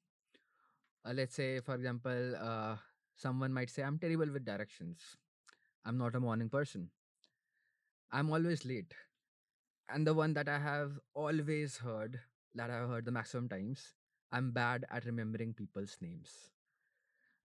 Uh, 1.06 1.14
let's 1.14 1.36
say, 1.36 1.60
for 1.60 1.76
example, 1.76 2.36
uh, 2.36 2.76
someone 3.16 3.54
might 3.54 3.70
say, 3.70 3.84
I'm 3.84 4.00
terrible 4.00 4.32
with 4.32 4.46
directions. 4.46 5.00
I'm 5.86 5.98
not 5.98 6.16
a 6.16 6.20
morning 6.20 6.50
person. 6.50 6.90
I'm 8.12 8.32
always 8.32 8.66
late. 8.66 8.94
And 9.90 10.08
the 10.08 10.14
one 10.14 10.34
that 10.34 10.50
I 10.50 10.60
have 10.60 11.00
always 11.14 11.78
heard, 11.78 12.20
that 12.56 12.70
I've 12.70 12.90
heard 12.90 13.06
the 13.06 13.12
maximum 13.12 13.50
times, 13.50 13.94
I'm 14.32 14.52
bad 14.52 14.86
at 14.92 15.06
remembering 15.06 15.54
people's 15.54 15.98
names. 16.02 16.52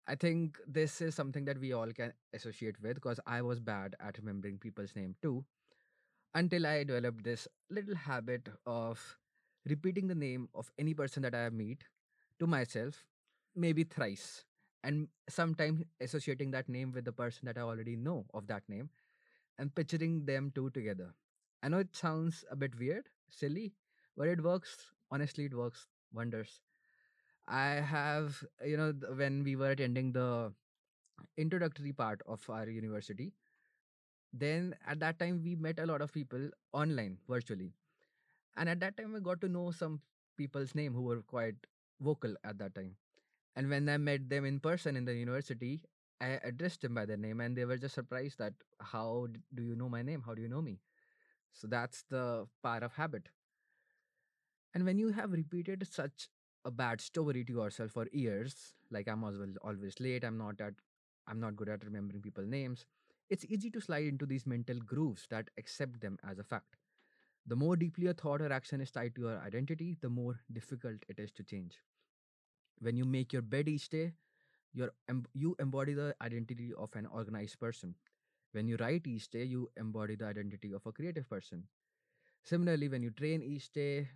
I 0.07 0.14
think 0.16 0.59
this 0.66 1.00
is 1.00 1.14
something 1.14 1.45
that 1.45 1.59
we 1.59 1.73
all 1.73 1.92
can 1.92 2.12
associate 2.35 2.80
with 2.83 2.95
because 2.97 3.21
I 3.26 3.42
was 3.42 3.61
bad 3.61 3.95
at 4.00 4.19
remembering 4.19 4.59
people's 4.59 4.97
name 4.97 5.14
too 5.23 5.45
until 6.35 6.66
I 6.66 6.85
developed 6.85 7.25
this 7.25 7.49
little 7.71 7.95
habit 7.95 8.49
of 8.66 9.19
repeating 9.66 10.07
the 10.09 10.14
name 10.14 10.49
of 10.54 10.71
any 10.78 10.95
person 10.95 11.23
that 11.23 11.35
I 11.35 11.50
meet 11.50 11.85
to 12.38 12.47
myself, 12.47 13.04
maybe 13.54 13.85
thrice, 13.85 14.45
and 14.83 15.09
sometimes 15.28 15.85
associating 16.00 16.50
that 16.52 16.69
name 16.69 16.92
with 16.92 17.04
the 17.04 17.12
person 17.12 17.47
that 17.47 17.59
I 17.59 17.62
already 17.62 17.97
know 17.97 18.26
of 18.35 18.47
that 18.49 18.62
name 18.69 18.90
and 19.59 19.75
picturing 19.75 20.25
them 20.26 20.52
two 20.54 20.71
together. 20.71 21.14
I 21.62 21.69
know 21.69 21.78
it 21.78 21.95
sounds 21.97 22.45
a 22.50 22.57
bit 22.57 22.78
weird, 22.78 23.09
silly, 23.30 23.75
but 24.16 24.28
it 24.28 24.42
works. 24.42 24.92
Honestly, 25.11 25.47
it 25.47 25.54
works 25.54 25.87
wonders. 26.12 26.61
I 27.50 27.80
have, 27.92 28.42
you 28.64 28.76
know, 28.78 28.92
when 29.16 29.45
we 29.45 29.57
were 29.57 29.73
attending 29.73 30.12
the 30.12 30.52
introductory 31.37 31.92
part 31.92 32.23
of 32.26 32.49
our 32.50 32.69
university, 32.69 33.33
then 34.33 34.75
at 34.87 35.00
that 35.00 35.19
time 35.19 35.42
we 35.42 35.57
met 35.57 35.78
a 35.78 35.87
lot 35.87 36.00
of 36.02 36.12
people 36.12 36.50
online, 36.73 37.19
virtually. 37.28 37.73
And 38.57 38.69
at 38.69 38.80
that 38.80 38.97
time, 38.97 39.14
I 39.16 39.21
got 39.21 39.40
to 39.42 39.49
know 39.49 39.71
some 39.73 40.00
people's 40.37 40.75
name 40.75 40.95
who 40.95 41.02
were 41.02 41.23
quite 41.23 41.57
vocal 42.00 42.35
at 42.45 42.59
that 42.59 42.75
time. 42.75 42.97
And 43.57 43.71
when 43.71 43.88
I 43.88 43.99
met 43.99 44.28
them 44.30 44.45
in 44.45 44.61
person 44.61 44.97
in 44.97 45.04
the 45.04 45.14
university, 45.14 45.83
I 46.21 46.38
addressed 46.45 46.83
them 46.83 46.95
by 46.95 47.07
their 47.07 47.16
name, 47.19 47.40
and 47.40 47.57
they 47.57 47.64
were 47.66 47.78
just 47.78 47.95
surprised 47.95 48.38
that 48.38 48.54
how 48.80 49.28
do 49.54 49.62
you 49.62 49.76
know 49.76 49.88
my 49.88 50.02
name? 50.02 50.23
How 50.26 50.35
do 50.35 50.42
you 50.42 50.49
know 50.49 50.62
me? 50.62 50.80
So 51.52 51.69
that's 51.69 52.04
the 52.11 52.47
power 52.62 52.80
of 52.80 52.95
habit. 52.95 53.28
And 54.75 54.85
when 54.85 54.99
you 54.99 55.11
have 55.11 55.33
repeated 55.33 55.87
such 55.90 56.28
a 56.64 56.70
bad 56.70 57.00
story 57.00 57.44
to 57.44 57.52
yourself 57.52 57.92
for 57.92 58.06
years, 58.12 58.74
like 58.90 59.08
I'm 59.08 59.24
always 59.24 59.56
always 59.62 60.00
late, 60.00 60.24
I'm 60.24 60.38
not 60.38 60.60
at 60.60 60.74
I'm 61.26 61.40
not 61.40 61.56
good 61.56 61.68
at 61.68 61.84
remembering 61.84 62.22
people's 62.22 62.48
names, 62.48 62.86
it's 63.28 63.44
easy 63.44 63.70
to 63.70 63.80
slide 63.80 64.06
into 64.06 64.26
these 64.26 64.46
mental 64.46 64.78
grooves 64.78 65.26
that 65.30 65.50
accept 65.58 66.00
them 66.00 66.18
as 66.28 66.38
a 66.38 66.44
fact. 66.44 66.76
The 67.46 67.56
more 67.56 67.76
deeply 67.76 68.06
a 68.06 68.14
thought 68.14 68.42
or 68.42 68.52
action 68.52 68.80
is 68.80 68.90
tied 68.90 69.14
to 69.16 69.22
your 69.22 69.38
identity, 69.40 69.96
the 70.00 70.10
more 70.10 70.40
difficult 70.52 71.04
it 71.08 71.18
is 71.18 71.32
to 71.32 71.44
change. 71.44 71.78
When 72.80 72.96
you 72.96 73.04
make 73.04 73.32
your 73.32 73.42
bed 73.42 73.68
each 73.68 73.88
day, 73.88 74.12
you're, 74.72 74.92
you 75.34 75.56
embody 75.60 75.94
the 75.94 76.14
identity 76.22 76.72
of 76.76 76.94
an 76.96 77.06
organized 77.06 77.58
person. 77.60 77.94
When 78.52 78.68
you 78.68 78.76
write 78.78 79.06
each 79.06 79.30
day, 79.30 79.44
you 79.44 79.70
embody 79.76 80.16
the 80.16 80.26
identity 80.26 80.72
of 80.72 80.86
a 80.86 80.92
creative 80.92 81.28
person. 81.28 81.64
Similarly, 82.44 82.88
when 82.88 83.02
you 83.02 83.10
train 83.10 83.42
each 83.42 83.72
day, 83.72 84.08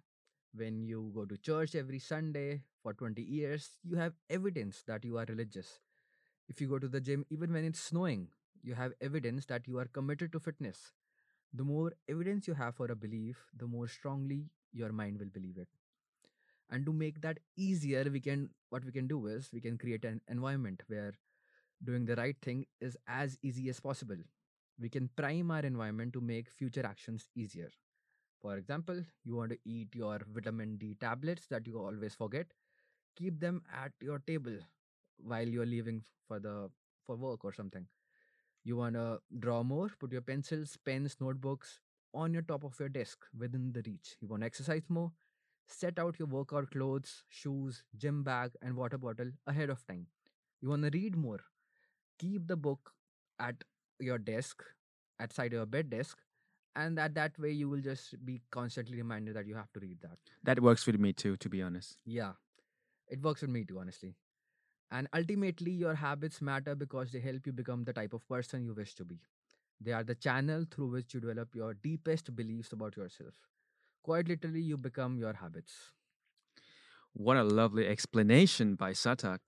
when 0.56 0.82
you 0.84 1.10
go 1.14 1.24
to 1.24 1.36
church 1.38 1.74
every 1.74 1.98
Sunday 1.98 2.62
for 2.82 2.94
20 2.94 3.22
years, 3.22 3.70
you 3.82 3.96
have 3.96 4.14
evidence 4.30 4.82
that 4.86 5.04
you 5.04 5.18
are 5.18 5.26
religious. 5.28 5.80
If 6.48 6.60
you 6.60 6.68
go 6.68 6.78
to 6.78 6.88
the 6.88 7.00
gym, 7.00 7.26
even 7.30 7.52
when 7.52 7.64
it's 7.64 7.80
snowing, 7.80 8.28
you 8.62 8.74
have 8.74 8.94
evidence 9.00 9.46
that 9.46 9.68
you 9.68 9.78
are 9.78 9.86
committed 9.86 10.32
to 10.32 10.40
fitness. 10.40 10.92
The 11.54 11.64
more 11.64 11.92
evidence 12.08 12.48
you 12.48 12.54
have 12.54 12.76
for 12.76 12.86
a 12.90 12.96
belief, 12.96 13.46
the 13.56 13.66
more 13.66 13.88
strongly 13.88 14.50
your 14.72 14.92
mind 14.92 15.18
will 15.20 15.30
believe 15.30 15.58
it. 15.58 15.68
And 16.70 16.84
to 16.86 16.92
make 16.92 17.20
that 17.22 17.38
easier, 17.56 18.04
we 18.10 18.20
can 18.20 18.50
what 18.70 18.84
we 18.84 18.92
can 18.92 19.06
do 19.06 19.26
is 19.26 19.50
we 19.52 19.60
can 19.60 19.78
create 19.78 20.04
an 20.04 20.20
environment 20.28 20.82
where 20.88 21.14
doing 21.84 22.04
the 22.06 22.16
right 22.16 22.36
thing 22.42 22.66
is 22.80 22.96
as 23.08 23.38
easy 23.42 23.68
as 23.70 23.80
possible. 23.80 24.18
We 24.80 24.88
can 24.90 25.08
prime 25.16 25.50
our 25.50 25.60
environment 25.60 26.12
to 26.14 26.20
make 26.20 26.50
future 26.50 26.86
actions 26.86 27.28
easier. 27.36 27.70
For 28.44 28.56
example, 28.58 29.02
you 29.24 29.36
want 29.36 29.52
to 29.52 29.58
eat 29.64 29.96
your 29.96 30.20
vitamin 30.32 30.76
D 30.78 30.96
tablets 31.00 31.48
that 31.48 31.66
you 31.66 31.80
always 31.80 32.14
forget, 32.14 32.46
keep 33.16 33.40
them 33.40 33.62
at 33.72 33.92
your 34.00 34.20
table 34.20 34.58
while 35.18 35.48
you're 35.48 35.66
leaving 35.66 36.04
for 36.28 36.40
the 36.40 36.70
for 37.06 37.16
work 37.16 37.44
or 37.44 37.52
something. 37.52 37.86
You 38.64 38.76
want 38.76 38.94
to 38.96 39.20
draw 39.38 39.62
more, 39.62 39.88
put 39.98 40.12
your 40.12 40.22
pencils, 40.22 40.76
pens, 40.84 41.16
notebooks 41.20 41.80
on 42.14 42.32
your 42.32 42.42
top 42.42 42.64
of 42.64 42.78
your 42.80 42.88
desk 42.88 43.26
within 43.38 43.72
the 43.72 43.82
reach. 43.86 44.16
You 44.20 44.28
want 44.28 44.42
to 44.42 44.46
exercise 44.46 44.84
more, 44.88 45.12
set 45.68 45.98
out 45.98 46.18
your 46.18 46.28
workout 46.28 46.70
clothes, 46.70 47.24
shoes, 47.28 47.84
gym 47.96 48.22
bag, 48.24 48.52
and 48.62 48.76
water 48.76 48.98
bottle 48.98 49.32
ahead 49.46 49.70
of 49.70 49.86
time. 49.86 50.08
You 50.62 50.70
want 50.70 50.84
to 50.84 50.90
read 50.92 51.16
more, 51.16 51.40
keep 52.18 52.46
the 52.48 52.56
book 52.56 52.92
at 53.38 53.64
your 54.00 54.18
desk, 54.18 54.62
at 55.18 55.32
side 55.32 55.52
of 55.52 55.58
your 55.58 55.66
bed 55.66 55.90
desk, 55.90 56.18
and 56.76 56.98
that 56.98 57.14
that 57.14 57.38
way 57.38 57.50
you 57.50 57.68
will 57.68 57.80
just 57.80 58.24
be 58.24 58.42
constantly 58.50 58.96
reminded 58.96 59.36
that 59.36 59.46
you 59.46 59.54
have 59.54 59.72
to 59.72 59.80
read 59.80 59.98
that. 60.02 60.18
That 60.42 60.60
works 60.60 60.86
with 60.86 60.98
me 60.98 61.12
too, 61.12 61.36
to 61.38 61.48
be 61.48 61.62
honest. 61.62 61.98
Yeah, 62.04 62.32
it 63.08 63.22
works 63.22 63.42
with 63.42 63.50
me 63.50 63.64
too, 63.64 63.78
honestly. 63.78 64.14
And 64.90 65.08
ultimately, 65.14 65.72
your 65.72 65.94
habits 65.94 66.40
matter 66.40 66.74
because 66.74 67.12
they 67.12 67.20
help 67.20 67.46
you 67.46 67.52
become 67.52 67.84
the 67.84 67.92
type 67.92 68.12
of 68.12 68.26
person 68.28 68.64
you 68.64 68.74
wish 68.74 68.94
to 68.96 69.04
be. 69.04 69.20
They 69.80 69.92
are 69.92 70.04
the 70.04 70.14
channel 70.14 70.64
through 70.70 70.90
which 70.90 71.14
you 71.14 71.20
develop 71.20 71.54
your 71.54 71.74
deepest 71.74 72.34
beliefs 72.36 72.72
about 72.72 72.96
yourself. 72.96 73.34
Quite 74.02 74.28
literally, 74.28 74.60
you 74.60 74.76
become 74.76 75.18
your 75.18 75.32
habits. 75.32 75.72
What 77.12 77.36
a 77.36 77.44
lovely 77.44 77.86
explanation 77.86 78.74
by 78.74 78.92
Sarthak. 78.92 79.40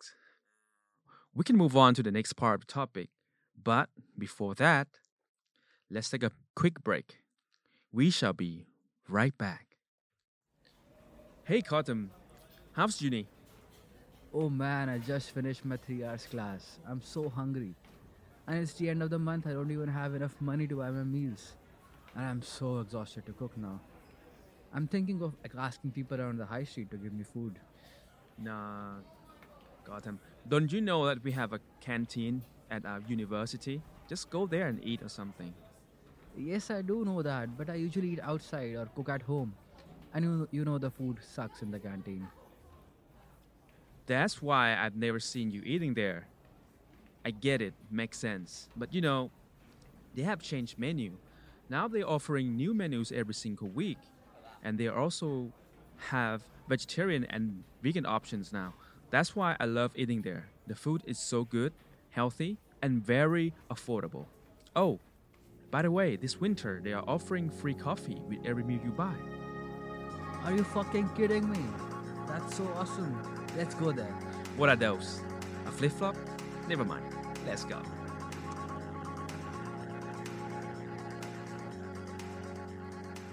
We 1.35 1.45
can 1.45 1.56
move 1.56 1.76
on 1.76 1.95
to 1.95 2.02
the 2.02 2.11
next 2.11 2.35
part 2.35 2.54
of 2.54 2.66
the 2.66 2.73
topic. 2.73 3.11
But 3.62 3.90
before 4.18 4.54
that, 4.56 4.88
let's 5.90 6.11
take 6.11 6.23
a 6.23 6.30
quick 6.56 6.82
break. 6.82 7.18
We 7.92 8.10
shall 8.10 8.32
be 8.32 8.66
right 9.08 9.36
back. 9.36 9.76
Hey, 11.44 11.60
Cotton, 11.60 12.10
how's 12.72 13.00
uni? 13.02 13.28
Oh 14.32 14.48
man, 14.48 14.88
I 14.88 14.98
just 14.98 15.32
finished 15.32 15.66
my 15.66 15.76
three 15.76 16.02
hours 16.02 16.26
class. 16.26 16.78
I'm 16.88 17.02
so 17.02 17.28
hungry. 17.28 17.75
And 18.48 18.58
it's 18.58 18.72
the 18.72 18.88
end 18.88 19.02
of 19.02 19.10
the 19.10 19.18
month, 19.18 19.46
I 19.46 19.52
don't 19.52 19.70
even 19.70 19.88
have 19.88 20.14
enough 20.14 20.34
money 20.40 20.66
to 20.66 20.76
buy 20.76 20.90
my 20.90 21.04
meals. 21.04 21.54
And 22.14 22.25
I'm 22.25 22.42
so 22.42 22.80
exhausted 22.80 23.26
to 23.26 23.32
cook 23.32 23.56
now. 23.58 23.78
I'm 24.72 24.86
thinking 24.88 25.22
of 25.22 25.34
like, 25.42 25.52
asking 25.58 25.90
people 25.90 26.18
around 26.18 26.38
the 26.38 26.46
high 26.46 26.64
street 26.64 26.90
to 26.90 26.96
give 26.96 27.12
me 27.12 27.25
food. 27.25 27.58
Nah, 28.38 28.94
Gotham. 29.84 30.18
Don't 30.48 30.72
you 30.72 30.80
know 30.80 31.04
that 31.06 31.22
we 31.22 31.32
have 31.32 31.52
a 31.52 31.60
canteen 31.80 32.42
at 32.70 32.86
our 32.86 33.02
university? 33.06 33.82
Just 34.08 34.30
go 34.30 34.46
there 34.46 34.68
and 34.68 34.82
eat 34.82 35.02
or 35.02 35.10
something. 35.10 35.52
Yes, 36.37 36.71
I 36.71 36.83
do 36.83 37.05
know 37.05 37.23
that, 37.23 37.57
but 37.57 37.71
I 37.71 37.75
usually 37.75 38.11
eat 38.11 38.21
outside 38.23 38.75
or 38.75 38.87
cook 38.95 39.09
at 39.09 39.23
home. 39.23 39.55
And 40.12 40.25
you, 40.25 40.49
you 40.50 40.64
know 40.64 40.78
the 40.78 40.90
food 40.90 41.19
sucks 41.23 41.62
in 41.62 41.71
the 41.71 41.78
canteen. 41.78 42.26
That's 44.07 44.40
why 44.40 44.76
I've 44.76 44.97
never 44.97 45.19
seen 45.19 45.50
you 45.50 45.62
eating 45.64 45.95
there. 45.95 46.26
I 47.25 47.31
get 47.31 47.61
it, 47.61 47.75
makes 47.90 48.19
sense. 48.19 48.69
But 48.76 48.95
you 48.95 49.00
know, 49.00 49.31
they 50.14 50.23
have 50.23 50.40
changed 50.40 50.78
menu. 50.78 51.16
Now 51.69 51.88
they're 51.88 52.09
offering 52.09 52.57
new 52.57 52.73
menus 52.73 53.11
every 53.11 53.35
single 53.35 53.69
week. 53.69 53.99
And 54.62 54.78
they 54.78 54.88
also 54.88 55.52
have 56.11 56.43
vegetarian 56.69 57.25
and 57.25 57.64
vegan 57.83 58.07
options 58.07 58.52
now. 58.52 58.75
That's 59.11 59.35
why 59.35 59.57
I 59.59 59.64
love 59.64 59.93
eating 59.95 60.23
there. 60.23 60.49
The 60.66 60.75
food 60.75 61.02
is 61.07 61.19
so 61.19 61.45
good, 61.45 61.73
healthy, 62.11 62.59
and 62.83 63.05
very 63.05 63.55
affordable. 63.71 64.26
Oh, 64.75 65.00
by 65.70 65.82
the 65.82 65.90
way, 65.90 66.16
this 66.16 66.40
winter 66.40 66.80
they 66.82 66.92
are 66.92 67.04
offering 67.08 67.50
free 67.50 67.75
coffee 67.75 68.20
with 68.28 68.38
every 68.44 68.62
meal 68.62 68.80
you 68.85 68.92
buy. 68.92 69.14
Are 70.44 70.52
you 70.52 70.62
fucking 70.62 71.08
kidding 71.11 71.50
me? 71.50 71.58
That's 72.28 72.56
so 72.56 72.64
awesome. 72.76 73.20
Let's 73.56 73.75
go 73.75 73.90
there. 73.90 74.14
What 74.56 74.68
are 74.68 74.76
those? 74.76 75.20
A 75.66 75.73
flip 75.73 75.92
flop? 75.92 76.16
Never 76.68 76.85
mind. 76.85 77.04
Let's 77.46 77.64
go. 77.64 77.82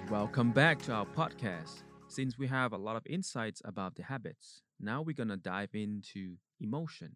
Welcome 0.10 0.52
back 0.52 0.82
to 0.84 0.94
our 0.94 1.06
podcast. 1.06 1.84
Since 2.08 2.38
we 2.38 2.48
have 2.48 2.74
a 2.74 2.78
lot 2.78 2.96
of 2.96 3.06
insights 3.08 3.62
about 3.66 3.96
the 3.96 4.04
habits, 4.04 4.63
now 4.80 5.02
we're 5.02 5.16
gonna 5.16 5.38
dive 5.38 5.74
into 5.74 6.38
emotion. 6.60 7.16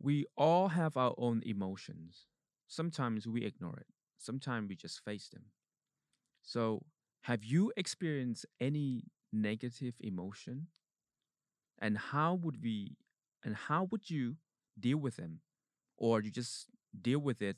We 0.00 0.26
all 0.36 0.68
have 0.68 0.96
our 0.96 1.14
own 1.18 1.42
emotions. 1.44 2.26
Sometimes 2.68 3.26
we 3.28 3.44
ignore 3.44 3.78
it, 3.78 3.88
sometimes 4.18 4.68
we 4.70 4.76
just 4.76 5.04
face 5.04 5.28
them. 5.28 5.46
So, 6.42 6.86
have 7.22 7.44
you 7.44 7.72
experienced 7.76 8.46
any 8.60 9.04
negative 9.32 9.94
emotion? 10.00 10.68
And 11.78 11.96
how 11.98 12.34
would 12.34 12.62
we 12.62 12.96
and 13.44 13.54
how 13.54 13.84
would 13.90 14.10
you 14.10 14.36
deal 14.78 14.98
with 14.98 15.16
them? 15.16 15.40
Or 15.96 16.20
you 16.22 16.30
just 16.30 16.68
deal 17.00 17.18
with 17.20 17.42
it 17.42 17.56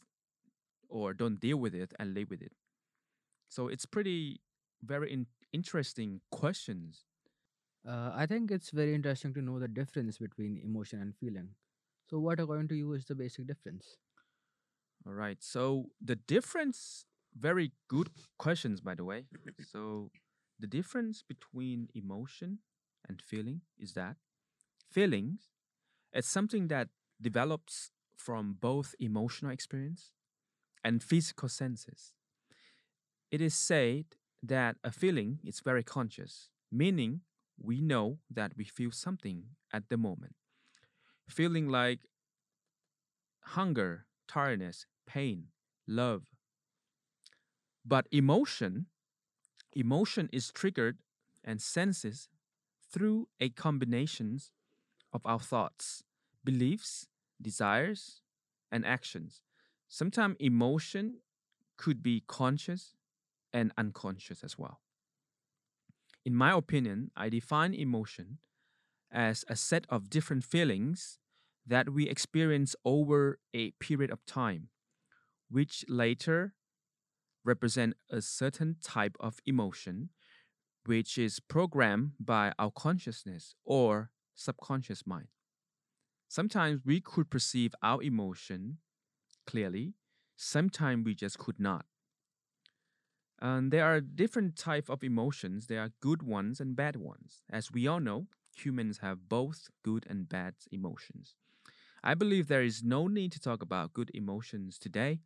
or 0.89 1.15
don't 1.15 1.41
deal 1.41 1.59
with 1.59 1.75
it 1.75 1.95
and 1.99 2.15
live 2.15 2.31
with 2.31 2.43
it? 2.43 2.53
So 3.49 3.69
it's 3.69 3.87
pretty 3.87 4.43
very 4.83 5.13
in- 5.13 5.27
interesting 5.53 6.21
questions. 6.31 7.07
Uh, 7.87 8.13
I 8.15 8.27
think 8.27 8.51
it's 8.51 8.71
very 8.71 8.95
interesting 8.95 9.35
to 9.35 9.43
know 9.43 9.59
the 9.59 9.69
difference 9.69 10.19
between 10.19 10.59
emotion 10.59 11.01
and 11.01 11.17
feeling. 11.17 11.55
So, 12.11 12.19
what, 12.21 12.41
according 12.41 12.69
to 12.69 12.77
you, 12.77 12.93
is 12.95 13.07
the 13.07 13.15
basic 13.15 13.47
difference? 13.47 13.97
All 15.07 15.13
right. 15.13 15.43
So 15.43 15.87
the 16.01 16.17
difference 16.17 17.05
very 17.39 17.73
good 17.89 18.11
questions 18.39 18.81
by 18.81 18.95
the 18.95 19.05
way. 19.05 19.25
So 19.63 20.11
the 20.59 20.67
difference 20.67 21.23
between 21.23 21.89
emotion 21.95 22.59
and 23.09 23.23
feeling 23.23 23.63
is 23.79 23.93
that 23.95 24.17
feelings 24.91 25.51
it's 26.13 26.29
something 26.29 26.69
that 26.69 26.89
develops 27.21 27.91
from 28.17 28.57
both 28.61 28.95
emotional 29.01 29.53
experience 29.53 30.13
and 30.85 31.03
physical 31.03 31.49
senses. 31.49 32.15
It 33.31 33.41
is 33.41 33.55
said 33.55 34.05
that 34.43 34.77
a 34.85 34.91
feeling 34.93 35.41
is 35.45 35.61
very 35.61 35.83
conscious, 35.83 36.49
meaning 36.71 37.23
we 37.59 37.81
know 37.81 38.19
that 38.31 38.57
we 38.57 38.65
feel 38.65 38.91
something 38.93 39.57
at 39.73 39.89
the 39.89 39.97
moment. 39.97 40.35
Feeling 41.29 41.69
like 41.69 42.01
hunger, 43.55 44.07
tiredness, 44.27 44.87
pain, 45.13 45.47
love. 45.89 46.23
But 47.85 48.07
emotion, 48.13 48.87
emotion 49.73 50.29
is 50.33 50.53
triggered 50.53 50.99
and 51.43 51.61
senses 51.61 52.29
through 52.93 53.29
a 53.41 53.49
combinations 53.49 54.53
of 55.13 55.23
our 55.25 55.41
thoughts, 55.41 56.05
beliefs, 56.45 57.09
desires, 57.41 58.23
and 58.71 58.87
actions. 58.87 59.41
Sometimes 59.89 60.37
emotion 60.39 61.17
could 61.77 62.03
be 62.03 62.23
conscious 62.27 62.95
and 63.53 63.73
unconscious 63.77 64.45
as 64.45 64.59
well. 64.59 64.81
In 66.25 66.35
my 66.35 66.53
opinion, 66.53 67.11
I 67.17 67.31
define 67.31 67.75
emotion 67.75 68.39
as 69.11 69.45
a 69.49 69.57
set 69.57 69.87
of 69.89 70.11
different 70.11 70.45
feelings 70.45 71.19
that 71.67 71.91
we 71.91 72.09
experience 72.09 72.77
over 72.85 73.39
a 73.55 73.71
period 73.73 74.11
of 74.11 74.25
time, 74.27 74.69
which 75.51 75.85
later 75.89 76.55
represent 77.45 77.95
a 78.11 78.21
certain 78.21 78.77
type 78.83 79.17
of 79.21 79.39
emotion 79.47 80.11
which 80.87 81.19
is 81.19 81.41
programmed 81.41 82.13
by 82.19 82.53
our 82.59 82.71
consciousness 82.71 83.55
or 83.65 84.11
subconscious 84.35 85.07
mind. 85.07 85.29
Sometimes 86.29 86.81
we 86.85 87.01
could 87.01 87.31
perceive 87.31 87.75
our 87.83 88.03
emotion 88.03 88.79
clearly, 89.47 89.95
sometimes 90.37 91.05
we 91.05 91.15
just 91.15 91.39
could 91.39 91.59
not. 91.59 91.85
And 93.41 93.73
there 93.73 93.85
are 93.85 94.01
different 94.01 94.57
type 94.57 94.91
of 94.91 95.03
emotions. 95.03 95.67
There 95.67 95.81
are 95.81 95.93
good 96.01 96.23
ones 96.23 96.61
and 96.61 96.77
bad 96.77 96.97
ones. 96.97 97.43
As 97.51 97.73
we 97.73 97.87
all 97.87 98.01
know, 98.01 98.27
humans 98.55 98.99
have 98.99 99.29
both 99.31 99.69
good 99.83 100.07
and 100.11 100.29
bad 100.29 100.55
emotions. 100.71 101.37
I 102.05 102.15
believe 102.15 102.49
there 102.49 102.63
is 102.63 102.83
no 102.83 103.07
need 103.07 103.33
to 103.33 103.41
talk 103.41 103.63
about 103.63 103.95
good 103.95 104.11
emotions 104.15 104.79
today 104.79 105.21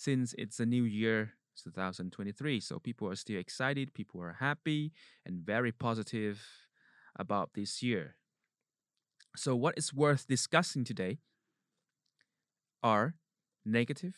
since 0.00 0.34
it's 0.38 0.58
a 0.58 0.64
new 0.64 0.84
year 0.84 1.34
2023 1.62 2.58
so 2.58 2.78
people 2.78 3.06
are 3.06 3.14
still 3.14 3.38
excited 3.38 3.92
people 3.92 4.18
are 4.22 4.36
happy 4.40 4.92
and 5.26 5.44
very 5.44 5.70
positive 5.72 6.40
about 7.18 7.50
this 7.54 7.82
year. 7.82 8.16
So 9.36 9.54
what 9.54 9.74
is 9.76 9.92
worth 9.92 10.26
discussing 10.26 10.84
today 10.84 11.18
are 12.82 13.16
negative 13.66 14.14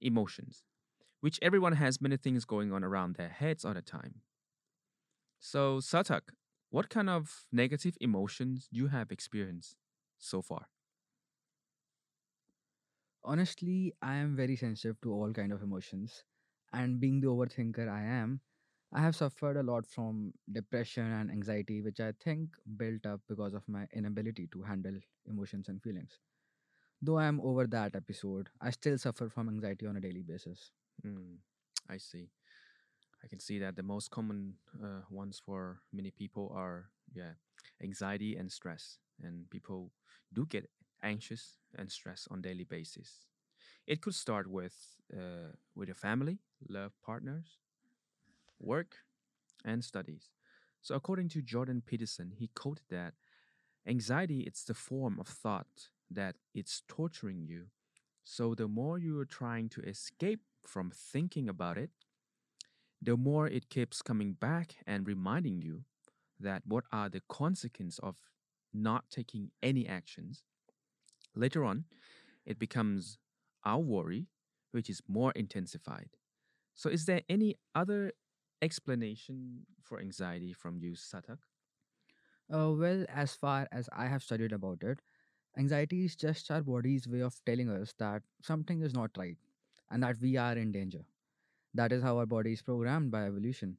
emotions 0.00 0.62
which 1.20 1.40
everyone 1.42 1.72
has 1.72 2.00
many 2.00 2.16
things 2.16 2.44
going 2.44 2.72
on 2.72 2.84
around 2.84 3.16
their 3.16 3.30
heads 3.30 3.64
all 3.64 3.74
the 3.74 3.82
time. 3.82 4.20
So 5.40 5.78
sarthak 5.78 6.30
what 6.70 6.88
kind 6.88 7.10
of 7.10 7.46
negative 7.50 7.96
emotions 8.00 8.68
you 8.70 8.88
have 8.88 9.10
experienced 9.10 9.74
so 10.18 10.40
far 10.40 10.66
Honestly, 13.26 13.92
I 14.00 14.14
am 14.16 14.36
very 14.36 14.56
sensitive 14.56 14.98
to 15.02 15.12
all 15.12 15.32
kind 15.32 15.52
of 15.52 15.62
emotions, 15.62 16.24
and 16.72 16.98
being 17.00 17.20
the 17.20 17.26
overthinker 17.26 17.88
I 17.88 18.02
am, 18.04 18.40
I 18.92 19.00
have 19.00 19.16
suffered 19.16 19.56
a 19.58 19.62
lot 19.62 19.86
from 19.86 20.32
depression 20.52 21.04
and 21.04 21.30
anxiety, 21.30 21.82
which 21.82 22.00
I 22.00 22.12
think 22.12 22.56
built 22.76 23.04
up 23.04 23.20
because 23.28 23.52
of 23.52 23.68
my 23.68 23.86
inability 23.92 24.46
to 24.52 24.62
handle 24.62 24.98
emotions 25.28 25.68
and 25.68 25.82
feelings. 25.82 26.20
Though 27.02 27.18
I 27.18 27.26
am 27.26 27.40
over 27.42 27.66
that 27.68 27.96
episode, 27.96 28.50
I 28.60 28.70
still 28.70 28.98
suffer 28.98 29.28
from 29.30 29.48
anxiety 29.48 29.86
on 29.86 29.96
a 29.96 30.00
daily 30.00 30.22
basis. 30.22 30.72
Hmm, 31.02 31.36
i 31.90 31.98
see 31.98 32.30
I 33.24 33.26
can 33.28 33.40
see 33.40 33.58
that 33.58 33.76
the 33.76 33.82
most 33.82 34.10
common 34.10 34.54
uh, 34.82 35.02
ones 35.10 35.40
for 35.44 35.80
many 35.92 36.10
people 36.10 36.52
are 36.54 36.90
yeah 37.14 37.34
anxiety 37.82 38.36
and 38.36 38.50
stress, 38.50 38.98
and 39.22 39.48
people 39.50 39.90
do 40.32 40.46
get 40.46 40.70
anxious 41.06 41.58
and 41.78 41.90
stressed 41.90 42.28
on 42.30 42.42
daily 42.42 42.64
basis. 42.64 43.10
It 43.86 44.00
could 44.02 44.14
start 44.14 44.46
with 44.50 44.76
uh, 45.12 45.52
with 45.76 45.90
a 45.90 45.94
family, 45.94 46.38
love 46.68 46.92
partners, 47.04 47.58
work, 48.60 48.96
and 49.64 49.84
studies. 49.84 50.30
So 50.82 50.94
according 50.94 51.28
to 51.30 51.42
Jordan 51.42 51.82
Peterson, 51.84 52.32
he 52.38 52.48
quoted 52.54 52.84
that 52.90 53.14
anxiety 53.86 54.40
it's 54.42 54.64
the 54.64 54.74
form 54.74 55.18
of 55.20 55.28
thought 55.28 55.90
that 56.10 56.36
it's 56.54 56.82
torturing 56.88 57.46
you. 57.46 57.66
So 58.24 58.54
the 58.54 58.68
more 58.68 58.98
you 58.98 59.18
are 59.20 59.26
trying 59.26 59.68
to 59.70 59.82
escape 59.82 60.40
from 60.66 60.92
thinking 60.94 61.48
about 61.48 61.78
it, 61.78 61.90
the 63.00 63.16
more 63.16 63.46
it 63.46 63.68
keeps 63.68 64.02
coming 64.02 64.32
back 64.32 64.76
and 64.86 65.06
reminding 65.06 65.62
you 65.62 65.84
that 66.40 66.62
what 66.66 66.84
are 66.92 67.08
the 67.08 67.22
consequences 67.28 67.98
of 68.02 68.16
not 68.72 69.10
taking 69.10 69.50
any 69.62 69.86
actions. 69.86 70.42
Later 71.36 71.64
on, 71.64 71.84
it 72.46 72.58
becomes 72.58 73.18
our 73.64 73.80
worry, 73.80 74.28
which 74.72 74.90
is 74.90 75.02
more 75.08 75.32
intensified. 75.32 76.10
So, 76.74 76.90
is 76.90 77.06
there 77.06 77.22
any 77.28 77.56
other 77.74 78.12
explanation 78.62 79.66
for 79.82 80.00
anxiety 80.00 80.52
from 80.52 80.78
you, 80.78 80.92
Sarthak? 80.92 81.38
Uh, 82.52 82.72
well, 82.76 83.04
as 83.08 83.34
far 83.34 83.66
as 83.72 83.88
I 83.92 84.06
have 84.06 84.22
studied 84.22 84.52
about 84.52 84.82
it, 84.82 85.00
anxiety 85.58 86.04
is 86.04 86.16
just 86.16 86.50
our 86.50 86.62
body's 86.62 87.08
way 87.08 87.20
of 87.20 87.40
telling 87.46 87.70
us 87.70 87.94
that 87.98 88.22
something 88.42 88.82
is 88.82 88.94
not 88.94 89.16
right 89.18 89.36
and 89.90 90.02
that 90.02 90.18
we 90.20 90.36
are 90.36 90.56
in 90.56 90.72
danger. 90.72 91.04
That 91.74 91.92
is 91.92 92.02
how 92.02 92.18
our 92.18 92.26
body 92.26 92.52
is 92.54 92.62
programmed 92.62 93.10
by 93.12 93.26
evolution. 93.26 93.78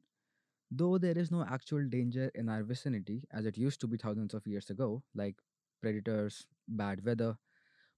Though 0.70 0.98
there 0.98 1.18
is 1.18 1.30
no 1.30 1.44
actual 1.44 1.86
danger 1.88 2.30
in 2.34 2.48
our 2.48 2.62
vicinity, 2.64 3.24
as 3.32 3.46
it 3.46 3.58
used 3.58 3.80
to 3.82 3.88
be 3.88 3.98
thousands 3.98 4.34
of 4.34 4.46
years 4.46 4.70
ago, 4.70 5.02
like 5.14 5.36
predators, 5.82 6.46
bad 6.68 7.04
weather, 7.04 7.36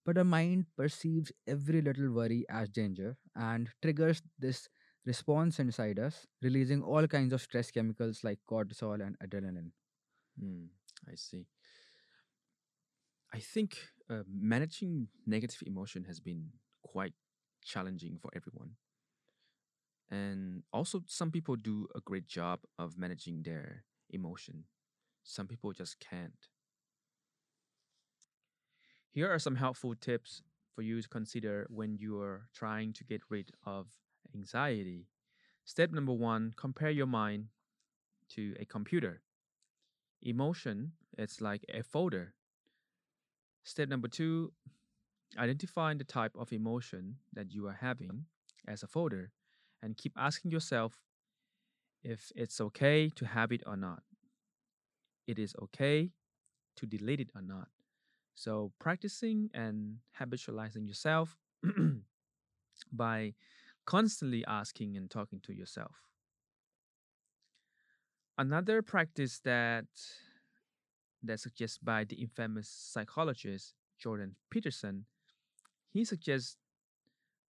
but 0.04 0.18
our 0.18 0.24
mind 0.24 0.66
perceives 0.76 1.32
every 1.46 1.80
little 1.82 2.10
worry 2.12 2.44
as 2.48 2.68
danger 2.68 3.16
and 3.36 3.70
triggers 3.82 4.22
this 4.38 4.68
response 5.06 5.58
inside 5.58 5.98
us, 5.98 6.26
releasing 6.42 6.82
all 6.82 7.06
kinds 7.06 7.32
of 7.32 7.40
stress 7.40 7.70
chemicals 7.70 8.22
like 8.24 8.38
cortisol 8.48 9.04
and 9.06 9.16
adrenaline. 9.20 9.70
Hmm, 10.40 10.66
I 11.10 11.14
see. 11.16 11.46
I 13.32 13.38
think 13.40 13.78
uh, 14.08 14.22
managing 14.28 15.08
negative 15.26 15.62
emotion 15.66 16.04
has 16.04 16.20
been 16.20 16.50
quite 16.82 17.14
challenging 17.64 18.18
for 18.20 18.30
everyone. 18.34 18.76
And 20.10 20.64
also, 20.72 21.02
some 21.06 21.30
people 21.30 21.56
do 21.56 21.86
a 21.94 22.00
great 22.00 22.26
job 22.26 22.60
of 22.78 22.98
managing 22.98 23.42
their 23.42 23.84
emotion. 24.10 24.64
Some 25.24 25.46
people 25.46 25.72
just 25.72 26.00
can't. 26.00 26.48
Here 29.12 29.28
are 29.28 29.40
some 29.40 29.56
helpful 29.56 29.94
tips 29.96 30.42
for 30.72 30.82
you 30.82 31.02
to 31.02 31.08
consider 31.08 31.66
when 31.68 31.96
you 31.96 32.20
are 32.20 32.46
trying 32.54 32.92
to 32.92 33.04
get 33.04 33.22
rid 33.28 33.50
of 33.66 33.88
anxiety. 34.34 35.08
Step 35.64 35.90
number 35.90 36.12
one 36.12 36.52
compare 36.56 36.90
your 36.90 37.08
mind 37.08 37.46
to 38.30 38.54
a 38.60 38.64
computer. 38.64 39.22
Emotion, 40.22 40.92
it's 41.18 41.40
like 41.40 41.64
a 41.74 41.82
folder. 41.82 42.34
Step 43.64 43.88
number 43.88 44.06
two 44.06 44.52
identify 45.38 45.94
the 45.94 46.04
type 46.04 46.36
of 46.38 46.52
emotion 46.52 47.16
that 47.32 47.52
you 47.52 47.66
are 47.66 47.78
having 47.80 48.26
as 48.66 48.82
a 48.82 48.86
folder 48.86 49.32
and 49.82 49.96
keep 49.96 50.12
asking 50.16 50.50
yourself 50.50 51.02
if 52.02 52.30
it's 52.36 52.60
okay 52.60 53.10
to 53.16 53.26
have 53.26 53.50
it 53.50 53.62
or 53.66 53.76
not. 53.76 54.02
It 55.26 55.38
is 55.38 55.54
okay 55.60 56.10
to 56.76 56.86
delete 56.86 57.20
it 57.20 57.30
or 57.34 57.42
not. 57.42 57.68
So, 58.40 58.72
practicing 58.78 59.50
and 59.52 59.98
habitualizing 60.18 60.88
yourself 60.88 61.36
by 62.90 63.34
constantly 63.84 64.46
asking 64.48 64.96
and 64.96 65.10
talking 65.10 65.40
to 65.42 65.52
yourself. 65.52 65.96
Another 68.38 68.80
practice 68.80 69.40
that 69.40 69.84
that's 71.22 71.42
suggested 71.42 71.84
by 71.84 72.04
the 72.04 72.16
infamous 72.16 72.70
psychologist 72.70 73.74
Jordan 73.98 74.36
Peterson, 74.48 75.04
he 75.90 76.02
suggests 76.02 76.56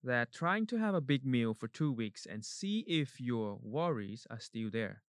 that 0.04 0.34
trying 0.34 0.66
to 0.68 0.76
have 0.76 0.94
a 0.94 1.00
big 1.00 1.26
meal 1.26 1.54
for 1.54 1.70
two 1.70 1.94
weeks 1.94 2.26
and 2.26 2.44
see 2.44 2.80
if 2.86 3.18
your 3.18 3.58
worries 3.64 4.28
are 4.30 4.42
still 4.42 4.70
there, 4.70 5.04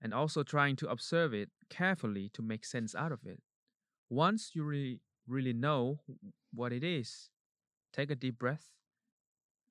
and 0.00 0.14
also 0.14 0.42
trying 0.42 0.76
to 0.76 0.88
observe 0.88 1.34
it 1.34 1.50
carefully 1.68 2.30
to 2.32 2.40
make 2.40 2.64
sense 2.64 2.94
out 2.94 3.12
of 3.12 3.26
it. 3.26 3.42
Once 4.10 4.52
you 4.54 4.64
really, 4.64 5.00
really 5.26 5.52
know 5.52 6.00
what 6.52 6.72
it 6.72 6.82
is, 6.82 7.30
take 7.92 8.10
a 8.10 8.16
deep 8.16 8.38
breath 8.38 8.70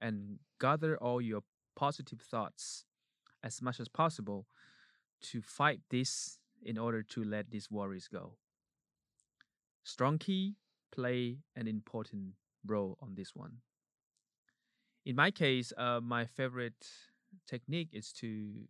and 0.02 0.39
gather 0.60 0.97
all 0.97 1.21
your 1.21 1.41
positive 1.76 2.21
thoughts 2.21 2.86
as 3.43 3.62
much 3.62 3.80
as 3.80 3.88
possible 3.88 4.47
to 5.21 5.41
fight 5.41 5.82
this 5.89 6.39
in 6.63 6.78
order 6.78 7.04
to 7.04 7.23
let 7.23 7.50
these 7.52 7.71
worries 7.71 8.08
go. 8.08 8.38
Strong 9.84 10.19
key 10.19 10.56
play 10.91 11.39
an 11.56 11.67
important 11.67 12.36
role 12.65 12.97
on 13.02 13.15
this 13.15 13.36
one. 13.36 13.62
In 15.06 15.15
my 15.15 15.32
case, 15.32 15.71
uh, 15.78 16.02
my 16.02 16.26
favorite 16.26 16.88
technique 17.47 17.89
is 17.93 18.12
to, 18.13 18.67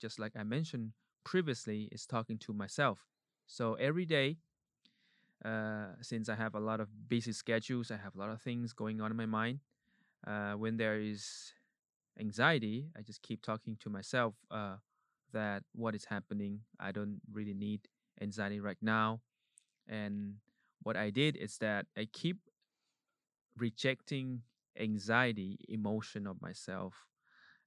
just 0.00 0.18
like 0.18 0.32
I 0.36 0.42
mentioned 0.42 0.92
previously, 1.24 1.88
is 1.92 2.06
talking 2.06 2.38
to 2.38 2.52
myself. 2.52 3.06
So 3.46 3.74
every 3.74 4.04
day, 4.04 4.38
uh, 5.44 5.96
since 6.02 6.28
I 6.28 6.34
have 6.34 6.54
a 6.54 6.60
lot 6.60 6.80
of 6.80 6.88
busy 7.08 7.32
schedules, 7.32 7.90
I 7.90 7.96
have 7.96 8.14
a 8.14 8.18
lot 8.18 8.30
of 8.30 8.40
things 8.42 8.72
going 8.72 9.00
on 9.00 9.10
in 9.10 9.16
my 9.16 9.26
mind. 9.26 9.60
Uh, 10.26 10.54
when 10.54 10.76
there 10.76 11.00
is 11.00 11.52
anxiety, 12.18 12.88
I 12.96 13.02
just 13.02 13.22
keep 13.22 13.42
talking 13.42 13.76
to 13.80 13.90
myself 13.90 14.34
uh, 14.50 14.76
that 15.32 15.64
what 15.74 15.94
is 15.94 16.06
happening, 16.06 16.60
I 16.80 16.92
don't 16.92 17.20
really 17.32 17.54
need 17.54 17.88
anxiety 18.20 18.60
right 18.60 18.78
now. 18.82 19.20
And 19.88 20.36
what 20.82 20.96
I 20.96 21.10
did 21.10 21.36
is 21.36 21.58
that 21.58 21.86
I 21.96 22.06
keep 22.12 22.38
rejecting 23.56 24.42
anxiety 24.78 25.58
emotion 25.68 26.26
of 26.26 26.40
myself 26.40 27.06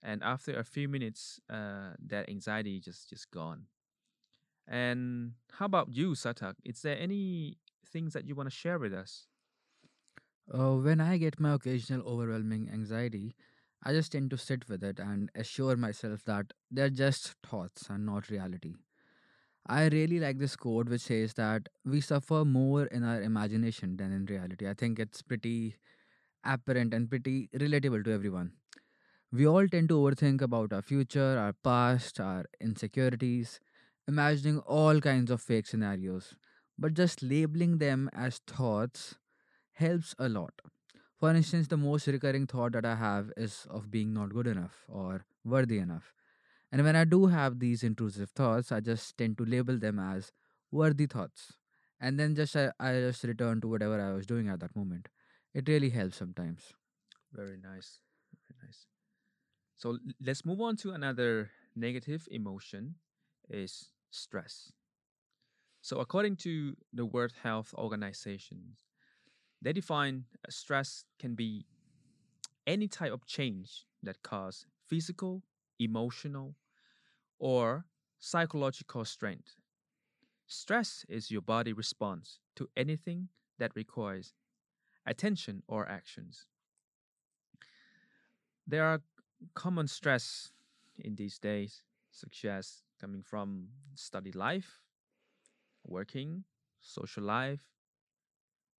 and 0.03 0.23
after 0.23 0.57
a 0.57 0.63
few 0.63 0.87
minutes 0.89 1.39
uh, 1.49 1.91
that 2.05 2.29
anxiety 2.29 2.79
just 2.79 3.09
just 3.09 3.29
gone 3.31 3.65
and 4.67 5.33
how 5.59 5.65
about 5.65 5.93
you 5.93 6.11
sarthak 6.15 6.55
is 6.63 6.81
there 6.81 6.97
any 6.99 7.57
things 7.85 8.13
that 8.13 8.25
you 8.25 8.35
want 8.35 8.49
to 8.49 8.55
share 8.55 8.79
with 8.79 8.93
us 8.93 9.27
Uh, 10.53 10.75
when 10.75 10.99
I 11.01 11.17
get 11.17 11.39
my 11.39 11.53
occasional 11.53 12.01
overwhelming 12.07 12.69
anxiety, 12.71 13.35
I 13.83 13.91
just 13.93 14.11
tend 14.13 14.29
to 14.31 14.37
sit 14.37 14.67
with 14.69 14.83
it 14.83 14.99
and 14.99 15.29
assure 15.35 15.75
myself 15.75 16.23
that 16.25 16.53
they're 16.71 16.89
just 16.89 17.33
thoughts 17.43 17.89
and 17.89 18.05
not 18.05 18.29
reality. 18.29 18.75
I 19.67 19.87
really 19.89 20.19
like 20.19 20.39
this 20.39 20.55
quote 20.55 20.89
which 20.89 21.01
says 21.01 21.33
that 21.35 21.69
we 21.85 22.01
suffer 22.01 22.45
more 22.45 22.85
in 22.87 23.03
our 23.03 23.21
imagination 23.21 23.97
than 23.97 24.11
in 24.13 24.25
reality. 24.25 24.67
I 24.67 24.73
think 24.73 24.99
it's 24.99 25.21
pretty 25.21 25.75
apparent 26.43 26.93
and 26.93 27.09
pretty 27.09 27.49
relatable 27.55 28.05
to 28.05 28.11
everyone. 28.13 28.53
We 29.31 29.47
all 29.47 29.67
tend 29.67 29.89
to 29.89 29.95
overthink 29.99 30.41
about 30.41 30.73
our 30.73 30.81
future, 30.81 31.37
our 31.39 31.53
past, 31.53 32.19
our 32.19 32.45
insecurities, 32.61 33.59
imagining 34.07 34.59
all 34.59 34.99
kinds 35.01 35.31
of 35.31 35.41
fake 35.41 35.67
scenarios. 35.67 36.35
But 36.77 36.93
just 36.95 37.21
labeling 37.23 37.77
them 37.77 38.09
as 38.13 38.39
thoughts 38.47 39.15
helps 39.73 40.15
a 40.19 40.29
lot. 40.29 40.53
For 41.19 41.31
instance, 41.33 41.67
the 41.67 41.77
most 41.77 42.07
recurring 42.07 42.47
thought 42.47 42.73
that 42.73 42.85
I 42.85 42.95
have 42.95 43.31
is 43.37 43.67
of 43.69 43.91
being 43.91 44.13
not 44.13 44.33
good 44.33 44.47
enough 44.47 44.85
or 44.87 45.25
worthy 45.45 45.79
enough. 45.79 46.13
And 46.71 46.83
when 46.83 46.95
I 46.95 47.05
do 47.05 47.27
have 47.27 47.59
these 47.59 47.83
intrusive 47.83 48.31
thoughts, 48.31 48.71
I 48.71 48.79
just 48.81 49.17
tend 49.17 49.37
to 49.39 49.45
label 49.45 49.77
them 49.79 49.99
as 49.99 50.31
worthy 50.71 51.05
thoughts. 51.07 51.53
And 51.99 52.19
then 52.19 52.35
just 52.35 52.55
I, 52.55 52.71
I 52.79 52.93
just 52.93 53.23
return 53.23 53.61
to 53.61 53.67
whatever 53.67 54.01
I 54.01 54.13
was 54.13 54.25
doing 54.25 54.49
at 54.49 54.59
that 54.61 54.75
moment. 54.75 55.09
It 55.53 55.69
really 55.69 55.89
helps 55.91 56.17
sometimes. 56.17 56.73
very 57.31 57.57
nice 57.57 57.99
very 58.47 58.57
nice 58.65 58.85
so 59.75 59.97
let's 60.21 60.45
move 60.45 60.61
on 60.61 60.75
to 60.77 60.91
another 60.91 61.51
negative 61.75 62.27
emotion 62.31 62.95
is 63.49 63.89
stress 64.13 64.71
so 65.81 65.99
according 65.99 66.35
to 66.35 66.75
the 66.93 67.05
world 67.05 67.33
health 67.43 67.73
organization 67.77 68.75
they 69.61 69.73
define 69.73 70.25
uh, 70.47 70.51
stress 70.51 71.05
can 71.19 71.35
be 71.35 71.65
any 72.67 72.87
type 72.87 73.11
of 73.11 73.25
change 73.25 73.85
that 74.01 74.21
cause 74.23 74.65
physical 74.87 75.43
emotional 75.79 76.55
or 77.39 77.85
psychological 78.19 79.05
strength. 79.05 79.55
Stress 80.47 81.05
is 81.09 81.31
your 81.31 81.41
body 81.41 81.73
response 81.73 82.39
to 82.55 82.69
anything 82.77 83.29
that 83.59 83.75
requires 83.75 84.33
attention 85.05 85.63
or 85.67 85.89
actions. 85.89 86.45
There 88.67 88.83
are 88.83 89.01
common 89.55 89.87
stress 89.87 90.51
in 90.97 91.15
these 91.15 91.39
days, 91.39 91.83
such 92.11 92.45
as 92.45 92.83
coming 93.03 93.21
from 93.21 93.67
study 93.95 94.31
life, 94.31 94.79
working, 95.85 96.45
social 96.79 97.23
life, 97.23 97.63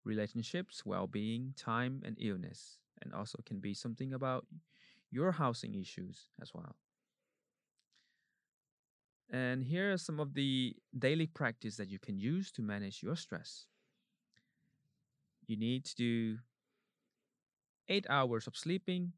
relationships, 0.05 0.83
well 0.87 1.07
being, 1.07 1.53
time, 1.57 2.03
and 2.07 2.17
illness. 2.19 2.79
And 3.03 3.13
also 3.13 3.39
can 3.45 3.61
be 3.61 3.75
something 3.75 4.15
about 4.15 4.47
your 5.11 5.33
housing 5.33 5.75
issues 5.75 6.31
as 6.41 6.55
well. 6.55 6.77
And 9.31 9.63
here 9.63 9.93
are 9.93 9.99
some 9.99 10.19
of 10.21 10.33
the 10.33 10.75
daily 10.99 11.27
practice 11.27 11.77
that 11.77 11.91
you 11.91 11.99
can 11.99 12.17
use 12.17 12.51
to 12.53 12.63
manage 12.63 13.03
your 13.03 13.17
stress. 13.17 13.67
You 15.47 15.59
need 15.59 15.85
to 15.85 15.95
do 15.97 16.39
eight 17.89 18.07
hours 18.09 18.47
of 18.47 18.57
sleeping, 18.57 19.13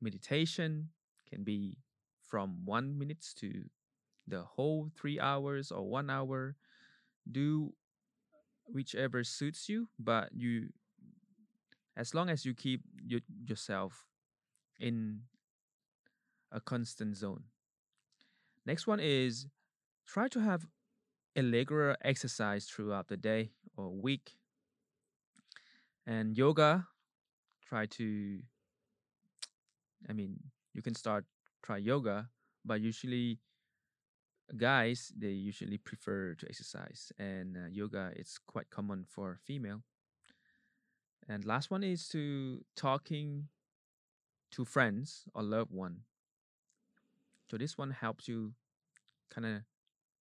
meditation 0.00 0.88
can 1.30 1.44
be 1.44 1.78
from 2.20 2.64
one 2.64 2.98
minutes 2.98 3.32
to 3.34 3.66
the 4.26 4.42
whole 4.42 4.90
three 4.96 5.20
hours 5.20 5.70
or 5.72 5.88
one 5.88 6.10
hour. 6.10 6.56
Do 7.30 7.74
whichever 8.66 9.24
suits 9.24 9.68
you, 9.68 9.88
but 9.98 10.30
you 10.34 10.70
as 11.96 12.14
long 12.14 12.28
as 12.28 12.44
you 12.44 12.54
keep 12.54 12.82
y- 13.10 13.20
yourself 13.46 14.06
in 14.80 15.22
a 16.50 16.60
constant 16.60 17.16
zone. 17.16 17.44
Next 18.66 18.86
one 18.86 19.00
is 19.00 19.46
try 20.06 20.28
to 20.28 20.40
have 20.40 20.66
irregular 21.36 21.96
exercise 22.02 22.66
throughout 22.66 23.08
the 23.08 23.16
day 23.16 23.52
or 23.76 23.90
week. 23.90 24.36
And 26.06 26.36
yoga, 26.36 26.86
try 27.62 27.86
to, 27.86 28.42
I 30.08 30.12
mean, 30.12 30.38
you 30.74 30.82
can 30.82 30.94
start, 30.94 31.24
try 31.62 31.78
yoga, 31.78 32.28
but 32.64 32.80
usually 32.80 33.38
guys, 34.54 35.12
they 35.16 35.30
usually 35.30 35.78
prefer 35.78 36.34
to 36.34 36.46
exercise. 36.48 37.12
And 37.18 37.56
uh, 37.56 37.68
yoga, 37.70 38.12
it's 38.14 38.38
quite 38.38 38.70
common 38.70 39.04
for 39.08 39.38
female. 39.44 39.82
And 41.28 41.44
last 41.44 41.70
one 41.70 41.82
is 41.82 42.08
to 42.08 42.64
talking 42.76 43.48
to 44.52 44.64
friends 44.64 45.24
or 45.34 45.42
loved 45.42 45.72
one. 45.72 46.02
So 47.50 47.56
this 47.56 47.76
one 47.76 47.90
helps 47.90 48.28
you 48.28 48.52
kind 49.30 49.46
of 49.46 49.62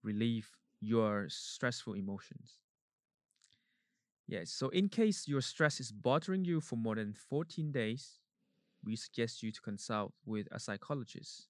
relieve 0.03 0.49
your 0.81 1.27
stressful 1.29 1.93
emotions. 1.93 2.59
Yes, 4.27 4.49
so 4.51 4.69
in 4.69 4.89
case 4.89 5.27
your 5.27 5.41
stress 5.41 5.79
is 5.79 5.91
bothering 5.91 6.45
you 6.45 6.59
for 6.59 6.75
more 6.75 6.95
than 6.95 7.13
14 7.13 7.71
days, 7.71 8.19
we 8.83 8.95
suggest 8.95 9.43
you 9.43 9.51
to 9.51 9.61
consult 9.61 10.13
with 10.25 10.47
a 10.51 10.59
psychologist. 10.59 11.47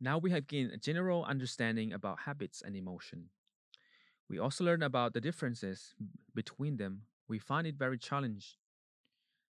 Now 0.00 0.18
we 0.18 0.30
have 0.30 0.46
gained 0.46 0.72
a 0.72 0.76
general 0.78 1.24
understanding 1.24 1.92
about 1.92 2.20
habits 2.20 2.62
and 2.62 2.76
emotion. 2.76 3.30
We 4.28 4.38
also 4.38 4.64
learn 4.64 4.82
about 4.82 5.14
the 5.14 5.20
differences 5.20 5.94
between 6.34 6.76
them. 6.76 7.02
We 7.28 7.38
find 7.38 7.66
it 7.66 7.76
very 7.76 7.98
challenging 7.98 8.58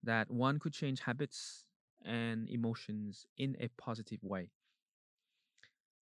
that 0.04 0.30
one 0.30 0.60
could 0.60 0.74
change 0.74 1.02
habits 1.02 1.68
and 2.04 2.50
emotions 2.50 3.26
in 3.38 3.56
a 3.60 3.70
positive 3.70 4.24
way. 4.24 4.50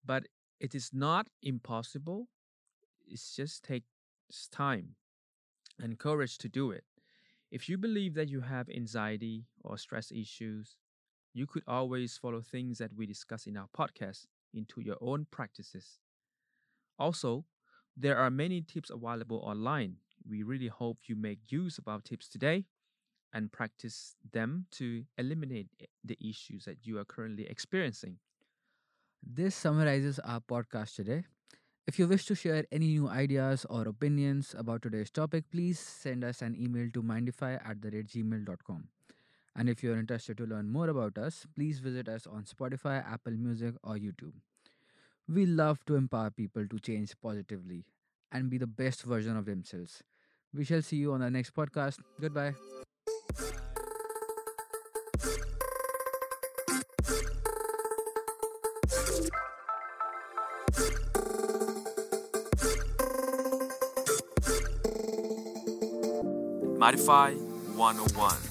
But 0.06 0.28
it 0.60 0.76
is 0.76 0.94
not 0.94 1.28
impossible. 1.42 2.28
It 3.08 3.22
just 3.36 3.64
takes 3.64 3.88
time 4.52 4.96
and 5.80 6.00
courage 6.00 6.38
to 6.40 6.50
do 6.50 6.72
it. 6.72 6.86
If 7.52 7.70
you 7.70 7.78
believe 7.78 8.16
that 8.16 8.30
you 8.30 8.42
have 8.42 8.70
anxiety 8.70 9.46
or 9.64 9.78
stress 9.78 10.12
issues, 10.12 10.78
you 11.34 11.48
could 11.48 11.64
always 11.68 12.18
follow 12.18 12.42
things 12.42 12.78
that 12.80 12.94
we 12.94 13.06
discuss 13.06 13.48
in 13.48 13.58
our 13.58 13.68
podcast 13.78 14.28
into 14.54 14.82
your 14.82 14.98
own 15.02 15.28
practices. 15.32 16.00
Also, 17.00 17.46
there 17.96 18.18
are 18.18 18.30
many 18.30 18.62
tips 18.62 18.90
available 18.90 19.42
online. 19.44 19.96
We 20.28 20.44
really 20.44 20.68
hope 20.68 21.00
you 21.08 21.16
make 21.16 21.52
use 21.52 21.78
of 21.78 21.88
our 21.88 22.00
tips 22.02 22.28
today 22.28 22.66
and 23.34 23.52
practice 23.52 24.16
them 24.32 24.66
to 24.72 25.06
eliminate 25.18 25.68
the 26.04 26.18
issues 26.22 26.66
that 26.66 26.78
you 26.84 27.00
are 27.00 27.06
currently 27.06 27.48
experiencing. 27.48 28.18
This 29.24 29.56
summarizes 29.56 30.20
our 30.20 30.42
podcast 30.42 30.96
today. 30.96 31.24
If 31.88 31.98
you 31.98 32.08
wish 32.08 32.26
to 32.26 32.36
share 32.36 32.66
any 32.72 32.88
new 32.88 33.08
ideas 33.08 33.66
or 33.70 33.88
opinions 33.88 34.56
about 34.58 34.82
today's 34.82 35.10
topic, 35.10 35.46
please 35.52 35.80
send 35.80 36.24
us 36.24 36.42
an 36.42 36.56
email 36.56 36.90
to 36.94 37.02
mindify 37.02 37.60
at 37.68 37.82
the 37.82 37.90
gmail.com. 37.90 38.88
And 39.56 39.70
if 39.70 39.84
you're 39.84 39.98
interested 39.98 40.38
to 40.38 40.46
learn 40.46 40.70
more 40.70 40.90
about 40.90 41.18
us, 41.18 41.46
please 41.56 41.80
visit 41.80 42.08
us 42.08 42.26
on 42.26 42.44
Spotify, 42.44 43.06
Apple 43.06 43.34
Music, 43.34 43.76
or 43.84 43.96
YouTube. 43.96 44.34
We 45.28 45.46
love 45.46 45.84
to 45.86 45.96
empower 45.96 46.30
people 46.30 46.68
to 46.68 46.80
change 46.80 47.14
positively 47.22 47.86
and 48.32 48.50
be 48.50 48.58
the 48.58 48.68
best 48.68 49.04
version 49.04 49.38
of 49.38 49.46
themselves. 49.46 50.04
We 50.54 50.66
shall 50.66 50.82
see 50.82 50.98
you 50.98 51.14
on 51.14 51.22
the 51.22 51.30
next 51.30 51.54
podcast. 51.54 52.00
Goodbye. 52.20 52.54
Mindify 66.82 67.36
101 67.76 68.51